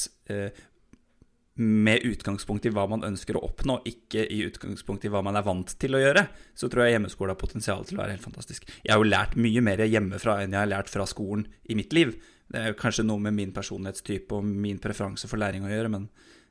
med 1.61 2.03
utgangspunkt 2.07 2.65
i 2.65 2.71
hva 2.73 2.87
man 2.89 3.03
ønsker 3.05 3.37
å 3.37 3.43
oppnå, 3.45 3.77
ikke 3.87 4.23
i 4.33 4.41
utgangspunkt 4.47 5.05
i 5.05 5.11
hva 5.13 5.21
man 5.25 5.37
er 5.37 5.45
vant 5.45 5.73
til 5.81 5.95
å 5.95 6.01
gjøre, 6.01 6.25
så 6.57 6.69
tror 6.71 6.85
jeg 6.85 6.95
hjemmeskole 6.95 7.35
har 7.35 7.39
potensial 7.41 7.85
til 7.87 7.99
å 7.99 8.01
være 8.01 8.15
helt 8.15 8.25
fantastisk. 8.25 8.65
Jeg 8.81 8.93
har 8.93 9.01
jo 9.01 9.09
lært 9.09 9.37
mye 9.39 9.63
mer 9.65 9.83
hjemmefra 9.85 10.39
enn 10.41 10.55
jeg 10.55 10.63
har 10.63 10.71
lært 10.71 10.91
fra 10.91 11.05
skolen 11.09 11.45
i 11.69 11.77
mitt 11.77 11.93
liv. 11.95 12.15
Det 12.51 12.59
er 12.59 12.73
jo 12.73 12.79
kanskje 12.81 13.05
noe 13.07 13.21
med 13.23 13.37
min 13.37 13.53
personlighetstype 13.55 14.37
og 14.37 14.47
min 14.47 14.81
preferanse 14.83 15.29
for 15.29 15.41
læring 15.41 15.67
å 15.67 15.71
gjøre, 15.71 15.93
men, 15.93 16.09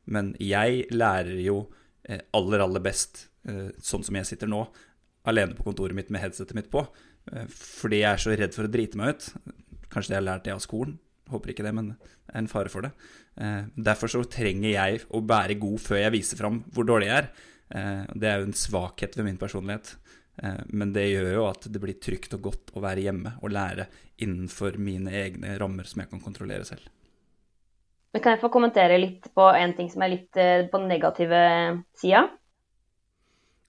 men 0.09 0.33
jeg 0.41 0.87
lærer 0.95 1.43
jo 1.45 1.65
eh, 2.09 2.23
aller, 2.37 2.65
aller 2.65 2.85
best 2.85 3.27
eh, 3.49 3.69
sånn 3.85 4.07
som 4.07 4.21
jeg 4.21 4.31
sitter 4.31 4.51
nå, 4.51 4.63
alene 5.29 5.57
på 5.59 5.67
kontoret 5.67 5.97
mitt 5.97 6.13
med 6.13 6.23
headsetet 6.25 6.57
mitt 6.57 6.71
på, 6.73 6.87
eh, 7.33 7.47
fordi 7.51 8.05
jeg 8.05 8.13
er 8.15 8.25
så 8.25 8.37
redd 8.37 8.57
for 8.57 8.69
å 8.69 8.73
drite 8.73 9.01
meg 9.01 9.17
ut. 9.17 9.31
Kanskje 9.91 10.15
det 10.15 10.21
jeg 10.21 10.23
har 10.23 10.31
lært 10.31 10.47
det 10.47 10.57
av 10.57 10.65
skolen, 10.65 11.01
håper 11.31 11.53
ikke 11.53 11.65
det, 11.67 11.73
men 11.77 11.93
det 11.95 12.35
er 12.35 12.43
en 12.43 12.51
fare 12.51 12.73
for 12.73 12.87
det. 12.87 12.91
Derfor 13.75 14.11
så 14.13 14.21
trenger 14.29 14.69
jeg 14.71 15.01
å 15.17 15.23
være 15.25 15.57
god 15.63 15.81
før 15.81 16.03
jeg 16.03 16.15
viser 16.15 16.41
fram 16.41 16.61
hvor 16.75 16.87
dårlig 16.89 17.09
jeg 17.09 17.23
er. 17.23 17.31
Det 18.13 18.29
er 18.29 18.43
jo 18.43 18.49
en 18.49 18.59
svakhet 18.59 19.17
ved 19.17 19.29
min 19.29 19.41
personlighet. 19.41 19.95
Eh, 20.43 20.63
men 20.67 20.93
det 20.95 21.09
gjør 21.11 21.33
jo 21.35 21.45
at 21.51 21.69
det 21.73 21.83
blir 21.83 21.99
trygt 22.03 22.35
og 22.37 22.47
godt 22.49 22.73
å 22.77 22.83
være 22.85 23.05
hjemme 23.05 23.35
og 23.43 23.53
lære 23.53 23.87
innenfor 24.25 24.79
mine 24.81 25.13
egne 25.23 25.57
rammer 25.61 25.89
som 25.89 26.03
jeg 26.03 26.13
kan 26.13 26.23
kontrollere 26.23 26.67
selv. 26.69 26.89
Men 28.11 28.23
kan 28.25 28.35
jeg 28.35 28.43
få 28.43 28.51
kommentere 28.51 28.99
litt 28.99 29.29
på 29.37 29.47
en 29.55 29.75
ting 29.77 29.91
som 29.93 30.03
er 30.05 30.15
litt 30.17 30.41
eh, 30.41 30.67
på 30.71 30.81
den 30.81 30.91
negative 30.91 31.41
sida? 32.01 32.27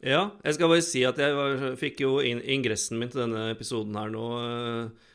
Ja, 0.01 0.31
jeg 0.41 0.57
skal 0.57 0.71
bare 0.71 0.85
si 0.85 1.03
at 1.05 1.19
jeg 1.21 1.35
var, 1.37 1.65
fikk 1.77 1.99
jo 2.01 2.15
ingressen 2.25 2.97
min 2.97 3.11
til 3.11 3.21
denne 3.27 3.51
episoden 3.51 3.99
her 3.99 4.09
nå. 4.09 4.29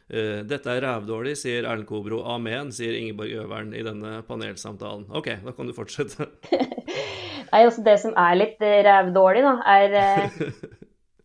Uh, 0.07 0.45
dette 0.47 0.71
er 0.71 0.85
rævdårlig, 0.85 1.35
sier 1.41 1.67
Erlend 1.67 1.89
Kobro. 1.89 2.21
Amen, 2.31 2.71
sier 2.75 2.95
Ingeborg 2.95 3.33
Øvern 3.43 3.73
i 3.75 3.83
denne 3.87 4.21
panelsamtalen. 4.29 5.09
OK, 5.11 5.33
da 5.43 5.55
kan 5.57 5.67
du 5.67 5.75
fortsette. 5.75 6.29
Nei, 7.51 7.63
altså, 7.63 7.83
Det 7.87 7.97
som 8.03 8.15
er 8.19 8.39
litt 8.39 8.63
rævdårlig, 8.63 9.43
da, 9.47 9.55
er 9.67 9.99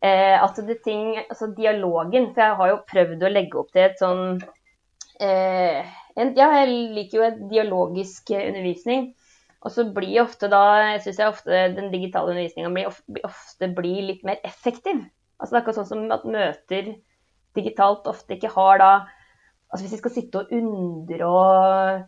eh, 0.01 0.37
at 0.41 0.59
det 0.67 0.81
ting 0.85 1.15
Altså 1.21 1.51
dialogen. 1.57 2.31
For 2.33 2.43
jeg 2.45 2.59
har 2.59 2.73
jo 2.73 2.81
prøvd 2.89 3.25
å 3.25 3.33
legge 3.33 3.61
opp 3.61 3.71
til 3.73 3.85
et 3.85 4.01
sånn 4.01 4.25
eh, 5.21 5.81
en, 6.17 6.33
Ja, 6.37 6.51
jeg 6.61 6.73
liker 6.97 7.19
jo 7.19 7.27
en 7.27 7.41
dialogisk 7.51 8.33
undervisning. 8.37 9.11
Og 9.61 9.73
så 9.75 9.85
blir 9.93 10.23
ofte 10.23 10.49
da 10.49 10.97
syns 11.03 11.19
jeg 11.21 11.29
ofte 11.29 11.65
den 11.75 11.91
digitale 11.93 12.33
undervisninga 12.33 12.89
ofte 13.27 13.69
blir 13.77 14.07
litt 14.07 14.23
mer 14.25 14.41
effektiv. 14.47 15.03
Altså 15.37 15.53
Det 15.53 15.57
er 15.57 15.61
akkurat 15.61 15.79
sånn 15.81 15.91
som 15.91 16.15
at 16.15 16.25
møter 16.25 16.95
digitalt 17.57 18.07
ofte 18.11 18.37
ikke 18.37 18.53
har 18.55 18.81
da 18.81 18.91
Altså 19.71 19.85
Hvis 19.85 19.93
vi 19.93 19.97
skal 20.01 20.11
sitte 20.11 20.39
og 20.41 20.49
undre 20.51 21.27
og 21.31 22.01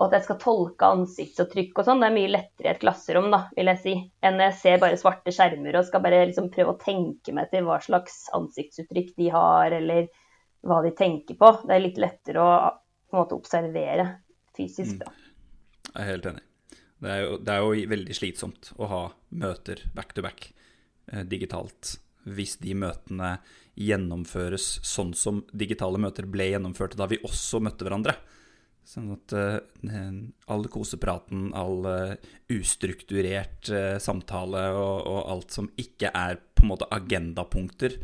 og 0.00 0.06
at 0.08 0.14
jeg 0.16 0.24
skal 0.24 0.38
tolke 0.40 0.88
ansiktsuttrykk 0.88 1.76
og 1.78 1.86
sånn, 1.86 2.00
det 2.02 2.08
er 2.08 2.14
mye 2.14 2.30
lettere 2.32 2.70
i 2.70 2.72
et 2.72 2.80
klasserom, 2.80 3.28
da, 3.32 3.42
vil 3.54 3.68
jeg 3.70 3.80
si, 3.82 3.92
enn 4.24 4.40
jeg 4.40 4.54
ser 4.58 4.78
bare 4.82 4.98
svarte 4.98 5.34
skjermer 5.34 5.76
og 5.78 5.84
skal 5.86 6.02
bare 6.04 6.22
liksom 6.30 6.48
prøve 6.54 6.72
å 6.72 6.80
tenke 6.80 7.34
meg 7.36 7.50
til 7.52 7.66
hva 7.68 7.76
slags 7.84 8.22
ansiktsuttrykk 8.34 9.12
de 9.20 9.28
har, 9.34 9.74
eller 9.76 10.08
hva 10.66 10.80
de 10.86 10.94
tenker 10.96 11.36
på. 11.38 11.50
Det 11.68 11.76
er 11.76 11.84
litt 11.84 12.00
lettere 12.00 12.40
å 12.40 12.54
på 13.12 13.18
en 13.18 13.20
måte 13.20 13.36
observere 13.36 14.08
fysisk, 14.56 15.02
da. 15.02 15.12
Mm. 15.12 15.28
Jeg 15.92 16.00
er 16.00 16.08
helt 16.08 16.28
enig. 16.30 16.44
Det 17.02 17.10
er, 17.12 17.20
jo, 17.20 17.36
det 17.42 17.52
er 17.52 17.60
jo 17.60 17.88
veldig 17.92 18.16
slitsomt 18.16 18.72
å 18.78 18.88
ha 18.88 19.02
møter 19.42 19.82
back 19.92 20.14
to 20.16 20.24
back 20.24 20.46
eh, 21.12 21.24
digitalt 21.28 21.96
hvis 22.24 22.56
de 22.62 22.74
møtene 22.78 23.36
gjennomføres 23.78 24.76
sånn 24.84 25.12
som 25.16 25.42
digitale 25.56 26.00
møter 26.02 26.28
ble 26.28 26.50
gjennomført 26.52 26.96
da 26.98 27.08
vi 27.10 27.20
også 27.24 27.62
møtte 27.64 27.86
hverandre. 27.86 28.16
Sånn 28.82 29.12
at 29.14 29.32
uh, 29.38 30.08
all 30.50 30.66
kosepraten, 30.70 31.52
all 31.54 31.86
uh, 31.86 32.32
ustrukturert 32.50 33.70
uh, 33.70 33.96
samtale 34.02 34.64
og, 34.74 34.96
og, 35.06 35.20
alt 35.30 35.54
som 35.54 35.70
ikke 35.78 36.10
er 36.10 36.40
på 36.52 36.66
en 36.66 36.72
måte 36.74 36.90
agendapunkter, 36.94 37.96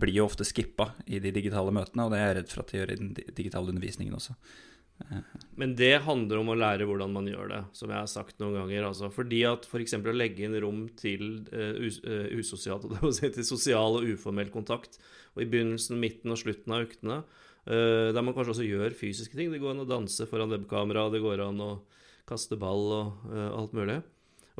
blir 0.00 0.14
jo 0.16 0.24
ofte 0.24 0.46
skippa 0.48 0.94
i 1.12 1.18
de 1.20 1.28
digitale 1.34 1.72
møtene, 1.74 2.06
og 2.06 2.12
det 2.14 2.20
er 2.20 2.30
jeg 2.30 2.36
redd 2.38 2.52
for 2.52 2.62
at 2.62 2.70
de 2.70 2.78
gjør 2.78 2.92
i 2.94 2.96
den 2.96 3.10
digitale 3.36 3.68
undervisningen 3.68 4.14
også. 4.16 4.36
Men 5.58 5.74
det 5.78 6.04
handler 6.06 6.40
om 6.40 6.52
å 6.52 6.58
lære 6.58 6.86
hvordan 6.88 7.12
man 7.14 7.28
gjør 7.30 7.50
det, 7.50 7.60
som 7.76 7.90
jeg 7.90 7.98
har 7.98 8.10
sagt 8.10 8.38
noen 8.42 8.56
ganger. 8.60 8.88
Altså, 8.88 9.10
fordi 9.14 9.42
at 9.48 9.66
f.eks. 9.68 9.96
Å 9.98 10.14
legge 10.14 10.46
inn 10.46 10.54
rom 10.62 10.84
til 10.98 11.44
us 11.50 12.00
usosialt, 12.38 12.86
til 13.22 13.46
sosial 13.46 14.00
og 14.00 14.06
uformell 14.14 14.52
kontakt, 14.54 15.00
og 15.34 15.42
i 15.42 15.48
begynnelsen, 15.50 15.98
midten 16.02 16.34
og 16.34 16.40
slutten 16.40 16.76
av 16.76 16.86
øktene, 16.86 17.22
Uh, 17.64 18.12
der 18.12 18.20
man 18.20 18.34
kanskje 18.36 18.52
også 18.58 18.66
gjør 18.66 18.96
fysiske 18.96 19.38
ting. 19.38 19.52
Det 19.52 19.60
går 19.62 19.72
an 19.72 19.86
å 19.86 19.88
danse 19.88 20.26
foran 20.28 20.52
webkamera, 20.52 21.06
det 21.12 21.22
går 21.24 21.46
an 21.46 21.62
å 21.64 21.70
kaste 22.28 22.58
ball 22.60 22.90
og 22.92 23.30
uh, 23.30 23.54
alt 23.56 23.72
mulig. 23.76 24.02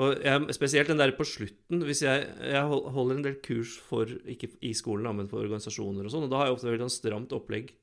Og 0.01 0.25
jeg, 0.25 0.55
Spesielt 0.57 0.89
den 0.91 0.99
der 0.99 1.13
på 1.15 1.27
slutten. 1.29 1.85
hvis 1.85 2.03
Jeg, 2.03 2.25
jeg 2.41 2.65
holder 2.65 3.19
en 3.19 3.27
del 3.27 3.37
kurs 3.45 3.77
for, 3.77 4.09
ikke 4.09 4.55
i 4.65 4.73
skolen, 4.75 5.11
men 5.21 5.29
for 5.31 5.45
organisasjoner 5.45 6.09
og 6.09 6.15
sånn, 6.15 6.27
og 6.27 6.33
da 6.33 6.41
har 6.41 6.49
jeg 6.49 6.57
ofte 6.57 6.71
veldig 6.71 6.87
sånn 6.89 6.97
stramt 6.97 7.37
opplegg, 7.37 7.75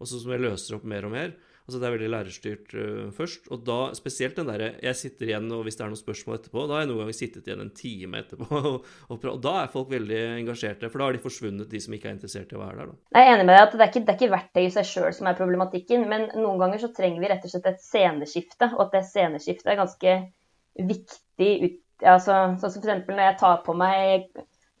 også 0.00 0.22
som 0.22 0.32
jeg 0.32 0.44
løser 0.46 0.78
opp 0.78 0.88
mer 0.88 1.06
og 1.06 1.14
mer. 1.14 1.36
Altså 1.70 1.78
Det 1.78 1.86
er 1.86 1.94
veldig 1.94 2.08
lærerstyrt 2.10 2.72
uh, 2.74 3.10
først. 3.14 3.44
Og 3.54 3.60
da 3.62 3.78
spesielt 3.94 4.38
den 4.38 4.48
derre 4.50 4.72
Jeg 4.82 4.98
sitter 4.98 5.30
igjen, 5.30 5.46
og 5.54 5.62
hvis 5.66 5.78
det 5.78 5.84
er 5.84 5.92
noen 5.92 6.00
spørsmål 6.00 6.40
etterpå, 6.40 6.64
da 6.66 6.74
har 6.74 6.82
jeg 6.82 6.90
noen 6.90 7.02
ganger 7.04 7.16
sittet 7.16 7.46
igjen 7.46 7.62
en 7.62 7.70
time 7.78 8.24
etterpå. 8.24 8.48
Og, 8.70 8.86
og, 9.08 9.24
og, 9.24 9.38
da 9.42 9.52
er 9.60 9.70
folk 9.72 9.88
veldig 9.90 10.18
engasjerte, 10.40 10.90
for 10.90 11.00
da 11.00 11.06
har 11.08 11.16
de 11.16 11.22
forsvunnet, 11.22 11.70
de 11.70 11.80
som 11.82 11.94
ikke 11.94 12.10
er 12.10 12.16
interessert 12.16 12.50
i 12.52 12.58
å 12.58 12.60
være 12.60 12.76
der. 12.80 12.90
Da. 12.90 12.98
Jeg 13.16 13.28
er 13.28 13.32
enig 13.34 13.46
med 13.46 13.54
deg 13.56 13.62
at 13.62 13.72
det 13.74 13.84
er 13.84 13.90
ikke, 13.90 14.02
det 14.06 14.14
ikke 14.18 14.34
verktøy 14.34 14.60
i 14.62 14.72
seg 14.74 14.88
sjøl 14.90 15.14
som 15.16 15.30
er 15.30 15.38
problematikken, 15.38 16.04
men 16.10 16.26
noen 16.36 16.60
ganger 16.60 16.82
så 16.82 16.90
trenger 16.96 17.22
vi 17.22 17.30
rett 17.30 17.46
og 17.46 17.52
slett 17.54 17.70
et 17.70 17.82
sceneskifte, 17.84 18.70
og 18.76 18.84
at 18.86 18.96
det 18.96 19.02
sceneskiftet 19.08 19.72
er 19.72 19.80
ganske 19.80 20.16
viktig 20.90 21.50
ut, 21.64 21.78
altså, 22.12 22.38
Sånn 22.60 22.74
som 22.76 22.84
f.eks. 22.84 23.08
når 23.08 23.24
jeg 23.24 23.38
tar 23.40 23.62
på 23.66 23.76
meg 23.78 24.28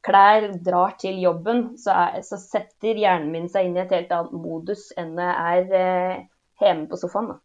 klær, 0.06 0.48
drar 0.64 0.96
til 1.00 1.20
jobben, 1.20 1.64
så, 1.80 1.94
er, 2.06 2.20
så, 2.26 2.38
setter 2.40 2.98
hjernen 3.00 3.30
min 3.34 3.48
seg 3.52 3.68
inn 3.68 3.76
i 3.76 3.82
et 3.84 3.94
helt 3.94 4.12
annet 4.16 4.36
modus 4.36 4.88
enn 5.00 5.12
det 5.18 5.28
er 5.28 5.74
eh, 5.76 6.22
hjemme 6.66 6.88
på 6.90 6.98
sofaen. 7.00 7.32
da. 7.32 7.38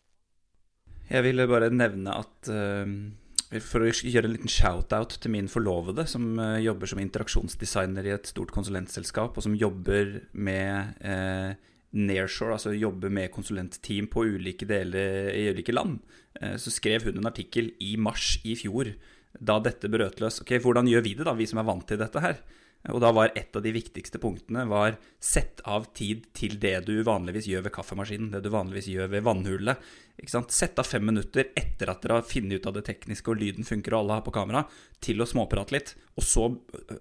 Jeg 1.12 1.26
ville 1.28 1.46
bare 1.50 1.70
nevne 1.74 2.16
at 2.18 2.50
uh, 2.50 2.90
For 3.62 3.86
å 3.86 3.92
gjøre 3.92 4.26
en 4.26 4.34
liten 4.34 4.52
shout-out 4.52 5.20
til 5.22 5.34
min 5.36 5.50
forlovede, 5.52 6.08
som 6.10 6.34
uh, 6.42 6.58
jobber 6.64 6.90
som 6.90 7.02
interaksjonsdesigner 7.04 8.10
i 8.10 8.16
et 8.16 8.32
stort 8.32 8.54
konsulentselskap, 8.56 9.38
og 9.38 9.46
som 9.46 9.58
jobber 9.58 10.18
med 10.34 10.98
uh, 11.06 11.54
nearshore, 11.96 12.58
altså 12.58 12.74
jobber 12.76 13.14
med 13.14 13.32
konsulentteam 13.32 14.10
på 14.12 14.26
ulike 14.36 14.68
deler 14.68 15.30
i 15.32 15.46
ulike 15.54 15.72
land, 15.72 16.02
så 16.60 16.68
skrev 16.68 17.06
hun 17.08 17.22
en 17.22 17.30
artikkel 17.30 17.70
i 17.80 17.94
mars 17.96 18.34
i 18.44 18.52
fjor 18.60 18.90
da 19.40 19.56
dette 19.64 19.88
brøt 19.88 20.20
løs. 20.20 20.42
Ok, 20.44 20.58
Hvordan 20.60 20.90
gjør 20.92 21.06
vi 21.06 21.14
det, 21.16 21.24
da, 21.24 21.32
vi 21.40 21.48
som 21.48 21.62
er 21.62 21.68
vant 21.70 21.86
til 21.88 22.02
dette 22.02 22.20
her? 22.20 22.42
Og 22.94 23.02
da 23.02 23.10
var 23.16 23.32
et 23.34 23.56
av 23.58 23.64
de 23.66 23.72
viktigste 23.74 24.20
punktene 24.22 24.66
var 24.70 25.00
sett 25.24 25.62
av 25.66 25.88
tid 25.98 26.28
til 26.38 26.60
det 26.62 26.84
du 26.86 27.00
vanligvis 27.06 27.48
gjør 27.50 27.64
ved 27.66 27.74
kaffemaskinen, 27.74 28.30
det 28.36 28.44
du 28.46 28.52
vanligvis 28.54 28.92
gjør 28.92 29.10
ved 29.10 29.26
vannhullet. 29.26 29.82
Sett 30.54 30.78
av 30.80 30.86
fem 30.88 31.04
minutter 31.06 31.50
etter 31.58 31.90
at 31.90 32.06
dere 32.06 32.20
har 32.20 32.30
funnet 32.30 32.62
ut 32.62 32.70
av 32.70 32.76
det 32.78 32.86
tekniske 32.86 33.34
og 33.34 33.42
lyden 33.42 33.66
funker 33.66 33.96
og 33.96 34.04
alle 34.04 34.20
har 34.20 34.28
på 34.28 34.36
kamera, 34.38 34.64
til 35.02 35.20
å 35.22 35.28
småprate 35.30 35.74
litt. 35.74 35.96
Og 36.14 36.30
så 36.30 36.46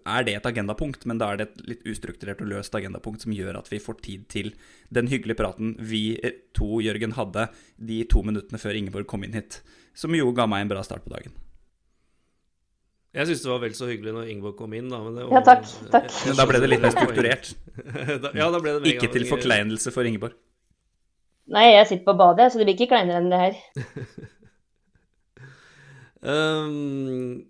er 0.09 0.25
det 0.25 0.38
et 0.38 0.50
agendapunkt, 0.50 1.05
men 1.05 1.21
da 1.21 1.31
er 1.31 1.43
det 1.43 1.50
et 1.50 1.62
litt 1.75 1.87
ustrukturert 1.93 2.41
og 2.41 2.50
løst 2.55 2.75
agendapunkt 2.75 3.29
som 3.29 3.37
gjør 3.37 3.61
at 3.61 3.69
vi 3.71 3.83
får 3.85 4.00
tid 4.09 4.26
til 4.33 4.53
den 4.88 5.12
hyggelige 5.12 5.43
praten 5.45 5.76
vi 5.85 6.17
to, 6.57 6.81
Jørgen, 6.81 7.19
hadde 7.21 7.50
de 7.76 8.03
to 8.09 8.25
minuttene 8.25 8.62
før 8.62 8.81
Ingeborg 8.81 9.11
kom 9.11 9.29
inn 9.29 9.37
hit. 9.37 9.61
Som 9.93 10.17
jo 10.17 10.33
ga 10.35 10.49
meg 10.49 10.64
en 10.64 10.73
bra 10.73 10.83
start 10.87 11.05
på 11.05 11.12
dagen. 11.12 11.37
Jeg 13.14 13.28
syns 13.28 13.44
det 13.44 13.50
var 13.52 13.61
vel 13.62 13.75
så 13.78 13.87
hyggelig 13.87 14.12
når 14.16 14.30
Ingeborg 14.33 14.56
kom 14.59 14.73
inn. 14.75 14.88
Da, 14.90 14.99
var, 14.99 15.28
ja, 15.37 15.42
takk, 15.47 15.68
takk. 15.92 16.09
Men 16.26 16.38
da 16.40 16.47
ble 16.50 16.61
det 16.64 16.71
litt 16.73 16.83
mer 16.83 16.94
strukturert. 16.97 17.50
ja, 18.40 18.49
da 18.50 18.59
ble 18.59 18.73
det 18.83 18.90
Ikke 18.90 19.11
til 19.14 19.26
forkleinelse 19.28 19.92
for 19.94 20.09
Ingeborg. 20.09 20.35
Nei, 21.54 21.68
jeg 21.76 21.87
sitter 21.90 22.06
på 22.09 22.14
badet, 22.18 22.49
så 22.50 22.59
det 22.59 22.66
blir 22.66 22.75
ikke 22.75 22.90
kleinere 22.90 23.21
enn 23.21 23.30
det 23.30 23.40
her. 23.42 23.59
um, 26.35 27.44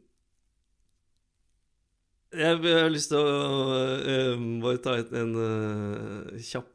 jeg 2.35 2.59
har 2.67 2.91
lyst 2.93 3.13
til 3.15 3.23
å 3.23 3.79
uh, 4.05 4.45
bare 4.65 4.83
ta 4.85 4.99
en 5.01 5.33
uh, 5.39 6.35
kjapp 6.43 6.69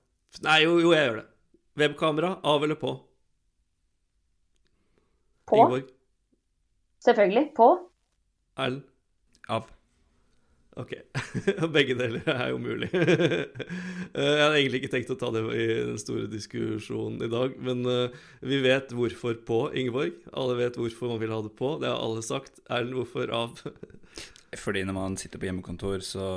Nei, 0.45 0.59
jo, 0.63 0.77
jo, 0.79 0.93
jeg 0.93 1.07
gjør 1.07 1.15
det. 1.19 1.25
Webkamera, 1.81 2.29
av 2.45 2.63
eller 2.63 2.77
på? 2.79 2.91
På. 5.49 5.57
Ingeborg? 5.57 5.87
Selvfølgelig. 7.03 7.45
På. 7.57 7.69
Erlend? 8.59 8.87
Av. 9.49 9.67
Ok. 10.79 10.93
Begge 11.75 11.95
deler 11.97 12.23
er 12.29 12.51
jo 12.53 12.59
mulig. 12.61 12.89
jeg 12.95 14.43
hadde 14.43 14.59
egentlig 14.59 14.83
ikke 14.83 14.91
tenkt 14.93 15.11
å 15.11 15.17
ta 15.19 15.31
det 15.35 15.41
i 15.57 15.65
den 15.89 15.99
store 15.99 16.29
diskusjonen 16.31 17.19
i 17.25 17.31
dag, 17.31 17.57
men 17.65 17.83
eh, 17.89 18.19
vi 18.45 18.61
vet 18.63 18.93
hvorfor 18.95 19.39
på, 19.47 19.63
Ingeborg. 19.75 20.15
Alle 20.31 20.59
vet 20.61 20.79
hvorfor 20.79 21.11
man 21.11 21.21
vil 21.23 21.33
ha 21.35 21.41
det 21.43 21.51
på. 21.59 21.75
Det 21.81 21.89
har 21.89 21.99
alle 21.99 22.23
sagt. 22.25 22.61
Erlend, 22.69 22.95
hvorfor 22.99 23.33
av? 23.35 23.59
Fordi 24.57 24.81
når 24.87 24.95
man 24.95 25.17
sitter 25.19 25.41
på 25.41 25.45
hjemmekontor, 25.45 26.01
så 26.01 26.27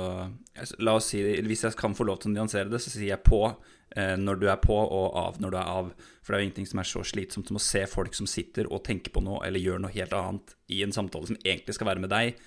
La 0.85 0.97
oss 0.99 1.09
si, 1.09 1.21
hvis 1.41 1.63
jeg 1.65 1.77
kan 1.79 1.95
få 1.97 2.05
lov 2.05 2.19
til 2.21 2.29
å 2.29 2.35
nyansere 2.35 2.69
det, 2.69 2.81
så 2.83 2.93
sier 2.93 3.09
jeg 3.15 3.25
på 3.25 3.41
eh, 3.47 4.13
når 4.21 4.41
du 4.41 4.47
er 4.51 4.59
på, 4.61 4.75
og 4.75 5.17
av 5.17 5.39
når 5.41 5.55
du 5.55 5.57
er 5.57 5.71
av. 5.71 5.89
For 6.21 6.29
det 6.29 6.37
er 6.37 6.43
jo 6.43 6.49
ingenting 6.49 6.69
som 6.69 6.83
er 6.83 6.89
så 6.89 7.01
slitsomt 7.09 7.49
som 7.49 7.57
å 7.57 7.63
se 7.63 7.81
folk 7.89 8.13
som 8.17 8.29
sitter 8.29 8.69
og 8.69 8.83
tenker 8.85 9.13
på 9.15 9.23
noe 9.25 9.41
eller 9.47 9.63
gjør 9.63 9.81
noe 9.81 9.95
helt 9.95 10.13
annet 10.17 10.53
i 10.69 10.83
en 10.85 10.93
samtale 10.93 11.31
som 11.31 11.39
egentlig 11.41 11.77
skal 11.77 11.89
være 11.89 12.05
med 12.05 12.13
deg, 12.13 12.37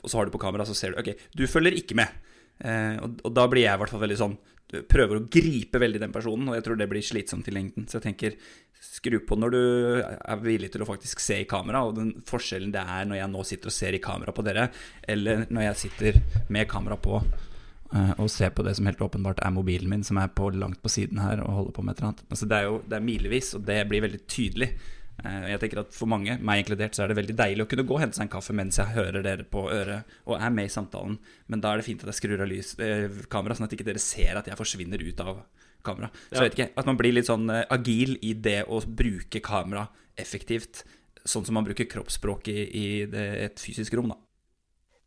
og 0.00 0.06
så 0.08 0.20
har 0.20 0.28
du 0.28 0.34
på 0.34 0.42
kamera, 0.42 0.66
så 0.66 0.76
ser 0.76 0.94
du 0.94 1.00
OK, 1.02 1.10
du 1.36 1.44
følger 1.50 1.74
ikke 1.76 1.98
med. 1.98 2.14
Eh, 2.62 2.96
og, 3.02 3.18
og, 3.24 3.34
da 3.34 3.48
blir 3.50 3.66
jeg 3.66 3.74
i 3.74 3.82
hvert 3.82 3.92
fall 3.92 4.02
veldig 4.02 4.20
sånn 4.20 4.40
Prøver 4.70 5.16
å 5.16 5.24
gripe 5.26 5.80
veldig 5.82 5.98
den 5.98 6.12
personen, 6.14 6.46
og 6.46 6.54
jeg 6.54 6.62
tror 6.62 6.76
det 6.78 6.86
blir 6.86 7.02
slitsomt 7.02 7.48
i 7.50 7.54
lengden. 7.56 7.88
Så 7.90 7.96
jeg 7.96 8.04
tenker 8.04 8.36
skru 8.80 9.18
på 9.26 9.36
når 9.38 9.54
du 9.54 9.62
er 10.00 10.42
villig 10.42 10.70
til 10.72 10.84
å 10.84 10.88
faktisk 10.88 11.20
se 11.22 11.42
i 11.42 11.48
kamera, 11.48 11.84
og 11.86 11.98
den 11.98 12.12
forskjellen 12.28 12.72
det 12.74 12.82
er 12.82 13.08
når 13.08 13.20
jeg 13.20 13.32
nå 13.32 13.44
sitter 13.46 13.72
og 13.72 13.76
ser 13.76 13.96
i 13.96 14.02
kamera 14.02 14.34
på 14.36 14.44
dere, 14.46 14.68
eller 15.04 15.44
når 15.52 15.68
jeg 15.68 15.80
sitter 15.84 16.20
med 16.52 16.68
kamera 16.70 16.96
på 17.00 17.18
eh, 17.20 18.14
og 18.16 18.30
ser 18.32 18.54
på 18.56 18.64
det 18.66 18.76
som 18.78 18.88
helt 18.88 19.02
åpenbart 19.04 19.42
er 19.44 19.52
mobilen 19.54 19.92
min, 19.92 20.06
som 20.06 20.20
er 20.22 20.32
på 20.32 20.48
langt 20.56 20.80
på 20.82 20.92
siden 20.92 21.20
her 21.22 21.44
og 21.44 21.58
holder 21.58 21.76
på 21.76 21.84
med 21.84 21.94
et 21.94 22.00
eller 22.00 22.12
annet. 22.12 22.24
Altså, 22.30 22.48
det 22.48 22.58
er 22.58 22.70
jo 22.70 22.80
det 22.86 22.98
er 22.98 23.06
milevis, 23.10 23.52
og 23.58 23.68
det 23.68 23.84
blir 23.90 24.04
veldig 24.06 24.24
tydelig. 24.24 24.72
Eh, 25.20 25.46
jeg 25.52 25.60
tenker 25.60 25.82
at 25.82 25.96
For 25.96 26.08
mange, 26.08 26.38
meg 26.40 26.62
inkludert, 26.62 26.96
så 26.96 27.04
er 27.04 27.12
det 27.12 27.20
veldig 27.20 27.36
deilig 27.36 27.66
å 27.66 27.70
kunne 27.70 27.86
gå 27.88 27.96
og 27.96 28.04
hente 28.04 28.16
seg 28.16 28.28
en 28.28 28.32
kaffe 28.32 28.56
mens 28.56 28.80
jeg 28.80 28.94
hører 28.96 29.24
dere 29.26 29.44
på 29.44 29.66
øret 29.68 30.18
og 30.24 30.38
er 30.38 30.54
med 30.54 30.70
i 30.70 30.72
samtalen. 30.72 31.18
Men 31.52 31.64
da 31.64 31.72
er 31.74 31.80
det 31.80 31.88
fint 31.88 32.04
at 32.04 32.12
jeg 32.14 32.22
skrur 32.22 32.40
av 32.40 32.48
lys, 32.50 32.72
eh, 32.80 33.24
kamera, 33.32 33.56
sånn 33.56 33.68
at 33.68 33.76
ikke 33.76 33.90
dere 33.92 34.02
ser 34.02 34.40
at 34.40 34.48
jeg 34.48 34.60
forsvinner 34.60 35.04
ut 35.04 35.26
av 35.26 35.44
kamera. 35.82 36.10
Så 36.30 36.36
Ja. 36.36 36.42
jeg 36.42 36.50
vet 36.50 36.58
ikke, 36.58 36.78
At 36.78 36.86
man 36.86 36.96
blir 36.96 37.12
litt 37.12 37.26
sånn 37.26 37.50
eh, 37.50 37.64
agil 37.70 38.16
i 38.22 38.32
det 38.34 38.64
å 38.66 38.80
bruke 38.84 39.40
kamera 39.40 39.88
effektivt. 40.16 40.84
Sånn 41.24 41.44
som 41.44 41.54
man 41.54 41.64
bruker 41.64 41.84
kroppsspråk 41.84 42.48
i, 42.48 42.58
i 42.72 43.04
det, 43.06 43.26
et 43.44 43.56
fysisk 43.60 43.94
rom. 43.94 44.08
da. 44.08 44.16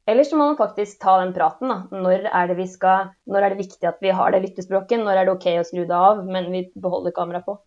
Eller 0.05 0.23
så 0.23 0.35
må 0.35 0.49
man 0.49 0.57
faktisk 0.57 0.99
ta 0.99 1.17
den 1.23 1.33
praten. 1.33 1.69
da. 1.69 1.87
Når 1.91 2.25
er 2.27 2.47
det 2.47 2.57
vi 2.57 2.67
skal, 2.67 3.11
når 3.27 3.43
er 3.43 3.49
det 3.55 3.57
viktig 3.67 3.87
at 3.87 3.99
vi 4.01 4.11
har 4.11 4.31
det 4.31 4.41
lyttespråket? 4.43 4.99
Når 4.99 5.15
er 5.21 5.25
det 5.25 5.33
OK 5.33 5.45
å 5.59 5.63
skru 5.65 5.85
det 5.87 5.95
av, 5.95 6.25
men 6.27 6.51
vi 6.51 6.65
beholder 6.75 7.11
kameraet 7.15 7.45
på? 7.45 7.57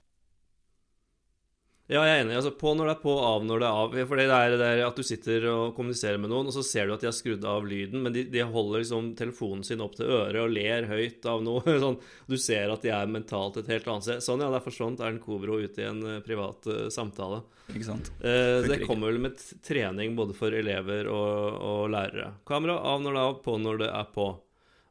Ja, 1.86 2.00
jeg 2.02 2.16
er 2.16 2.24
enig. 2.24 2.34
altså 2.34 2.50
På 2.58 2.72
når 2.74 2.88
det 2.88 2.92
er 2.96 3.02
på, 3.04 3.12
av 3.22 3.44
når 3.46 3.60
det 3.62 3.66
er 3.68 3.80
av. 3.80 3.92
Fordi 4.10 4.24
det 4.26 4.36
er 4.36 4.52
det 4.52 4.58
der 4.58 4.80
at 4.88 4.96
du 4.98 5.06
sitter 5.06 5.44
og 5.52 5.76
kommuniserer 5.76 6.18
med 6.18 6.32
noen, 6.32 6.48
og 6.50 6.56
så 6.56 6.64
ser 6.66 6.88
du 6.88 6.96
at 6.96 7.04
de 7.04 7.06
har 7.06 7.14
skrudd 7.14 7.46
av 7.46 7.68
lyden, 7.68 8.02
men 8.02 8.14
de, 8.14 8.24
de 8.32 8.42
holder 8.42 8.82
liksom 8.82 9.12
telefonen 9.18 9.62
sin 9.66 9.84
opp 9.84 9.94
til 9.98 10.10
øret 10.10 10.40
og 10.42 10.50
ler 10.50 10.88
høyt 10.90 11.28
av 11.30 11.44
noe. 11.46 11.62
sånn, 11.84 12.00
Du 12.26 12.34
ser 12.42 12.74
at 12.74 12.82
de 12.82 12.90
er 12.90 13.12
mentalt 13.12 13.60
et 13.62 13.70
helt 13.70 13.86
annet 13.86 14.08
sted. 14.08 14.26
Sånn, 14.26 14.42
ja, 14.42 14.50
der 14.50 14.66
forsvant 14.66 15.02
Erlend 15.02 15.22
Kobro 15.22 15.60
ut 15.62 15.78
i 15.78 15.86
en 15.86 16.02
eh, 16.16 16.22
privat 16.26 16.66
uh, 16.66 16.86
samtale. 16.90 17.44
Ikke 17.70 17.86
sant? 17.86 18.10
Eh, 18.18 18.66
det 18.66 18.82
kommer 18.82 19.12
vel 19.12 19.22
med 19.28 19.38
trening 19.66 20.18
både 20.18 20.34
for 20.38 20.54
elever 20.54 21.06
og, 21.06 21.62
og 21.62 21.82
lærere. 21.94 22.32
Kamera 22.50 22.80
av 22.82 23.02
når 23.04 23.14
det 23.14 23.22
er 23.22 23.30
av, 23.30 23.40
på 23.46 23.58
når 23.62 23.84
det 23.86 23.94
er 23.94 24.14
på. 24.14 24.30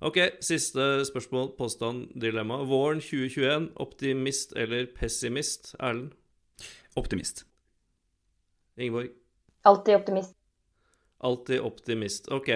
Ok, 0.05 0.19
siste 0.43 0.93
spørsmål, 1.07 1.57
påstand, 1.59 2.11
dilemma. 2.19 2.63
Våren 2.67 3.03
2021, 3.03 3.73
optimist 3.83 4.55
eller 4.59 4.87
pessimist? 4.95 5.73
Erlend? 5.79 6.13
Optimist. 6.95 7.45
Ingeborg? 8.79 9.09
Alltid 9.65 9.95
optimist. 9.97 10.35
Alltid 11.25 11.59
optimist. 11.65 12.27
Ok, 12.35 12.49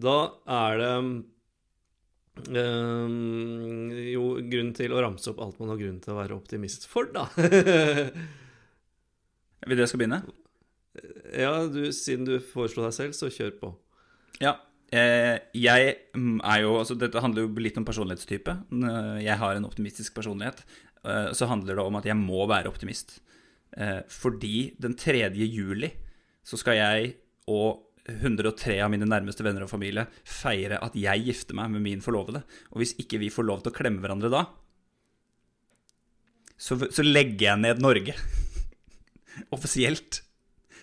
da 0.00 0.16
er 0.50 0.80
det 0.80 0.92
um, 2.56 3.90
jo 4.10 4.24
grunn 4.50 4.72
til 4.76 4.94
å 4.96 5.02
ramse 5.04 5.30
opp 5.32 5.40
alt 5.44 5.58
man 5.60 5.72
har 5.74 5.80
grunn 5.82 6.00
til 6.02 6.14
å 6.14 6.18
være 6.20 6.36
optimist 6.38 6.86
for, 6.90 7.10
da. 7.14 7.26
Vil 9.68 9.76
dere 9.76 9.88
skal 9.90 10.00
begynne? 10.02 10.22
ja, 11.38 11.52
du, 11.70 11.84
siden 11.94 12.24
du 12.26 12.34
foreslo 12.42 12.82
deg 12.86 12.94
selv, 12.96 13.14
så 13.16 13.28
kjør 13.32 13.52
på. 13.60 13.68
Ja. 14.42 14.56
Eh, 14.90 15.36
jeg 15.54 15.92
mm, 16.18 16.40
er 16.42 16.64
jo 16.64 16.72
Altså, 16.80 16.96
dette 16.98 17.20
handler 17.22 17.44
jo 17.44 17.62
litt 17.62 17.76
om 17.78 17.84
personlighetstype. 17.86 18.56
Eh, 18.74 19.18
Jeg 19.22 19.36
har 19.38 19.54
en 19.54 19.68
optimistisk 19.68 20.16
personlighet. 20.16 20.64
Eh, 21.04 21.28
Så 21.36 21.46
handler 21.46 21.78
det 21.78 21.84
om 21.84 21.98
at 22.00 22.08
jeg 22.08 22.16
må 22.18 22.42
være 22.50 22.72
optimist. 22.72 23.20
Eh, 23.76 24.00
Fordi 24.10 24.72
den 24.80 24.96
3. 24.98 25.28
juli 25.46 25.90
så 26.46 26.58
skal 26.58 26.78
jeg 26.80 27.14
og 27.50 27.86
103 28.10 28.78
av 28.82 28.90
mine 28.90 29.06
nærmeste 29.06 29.44
venner 29.44 29.66
og 29.66 29.70
familie 29.70 30.06
feire 30.26 30.80
at 30.82 30.96
jeg 30.98 31.26
gifter 31.26 31.56
meg 31.58 31.70
med 31.74 31.84
min 31.84 32.02
forlovede. 32.02 32.42
Og 32.72 32.82
hvis 32.82 32.96
ikke 32.98 33.20
vi 33.22 33.30
får 33.32 33.46
lov 33.46 33.62
til 33.62 33.72
å 33.72 33.76
klemme 33.76 34.02
hverandre 34.02 34.32
da, 34.32 34.46
så, 36.60 36.76
så 36.92 37.04
legger 37.04 37.46
jeg 37.46 37.62
ned 37.62 37.84
Norge. 37.84 38.16
Offisielt. 39.56 40.22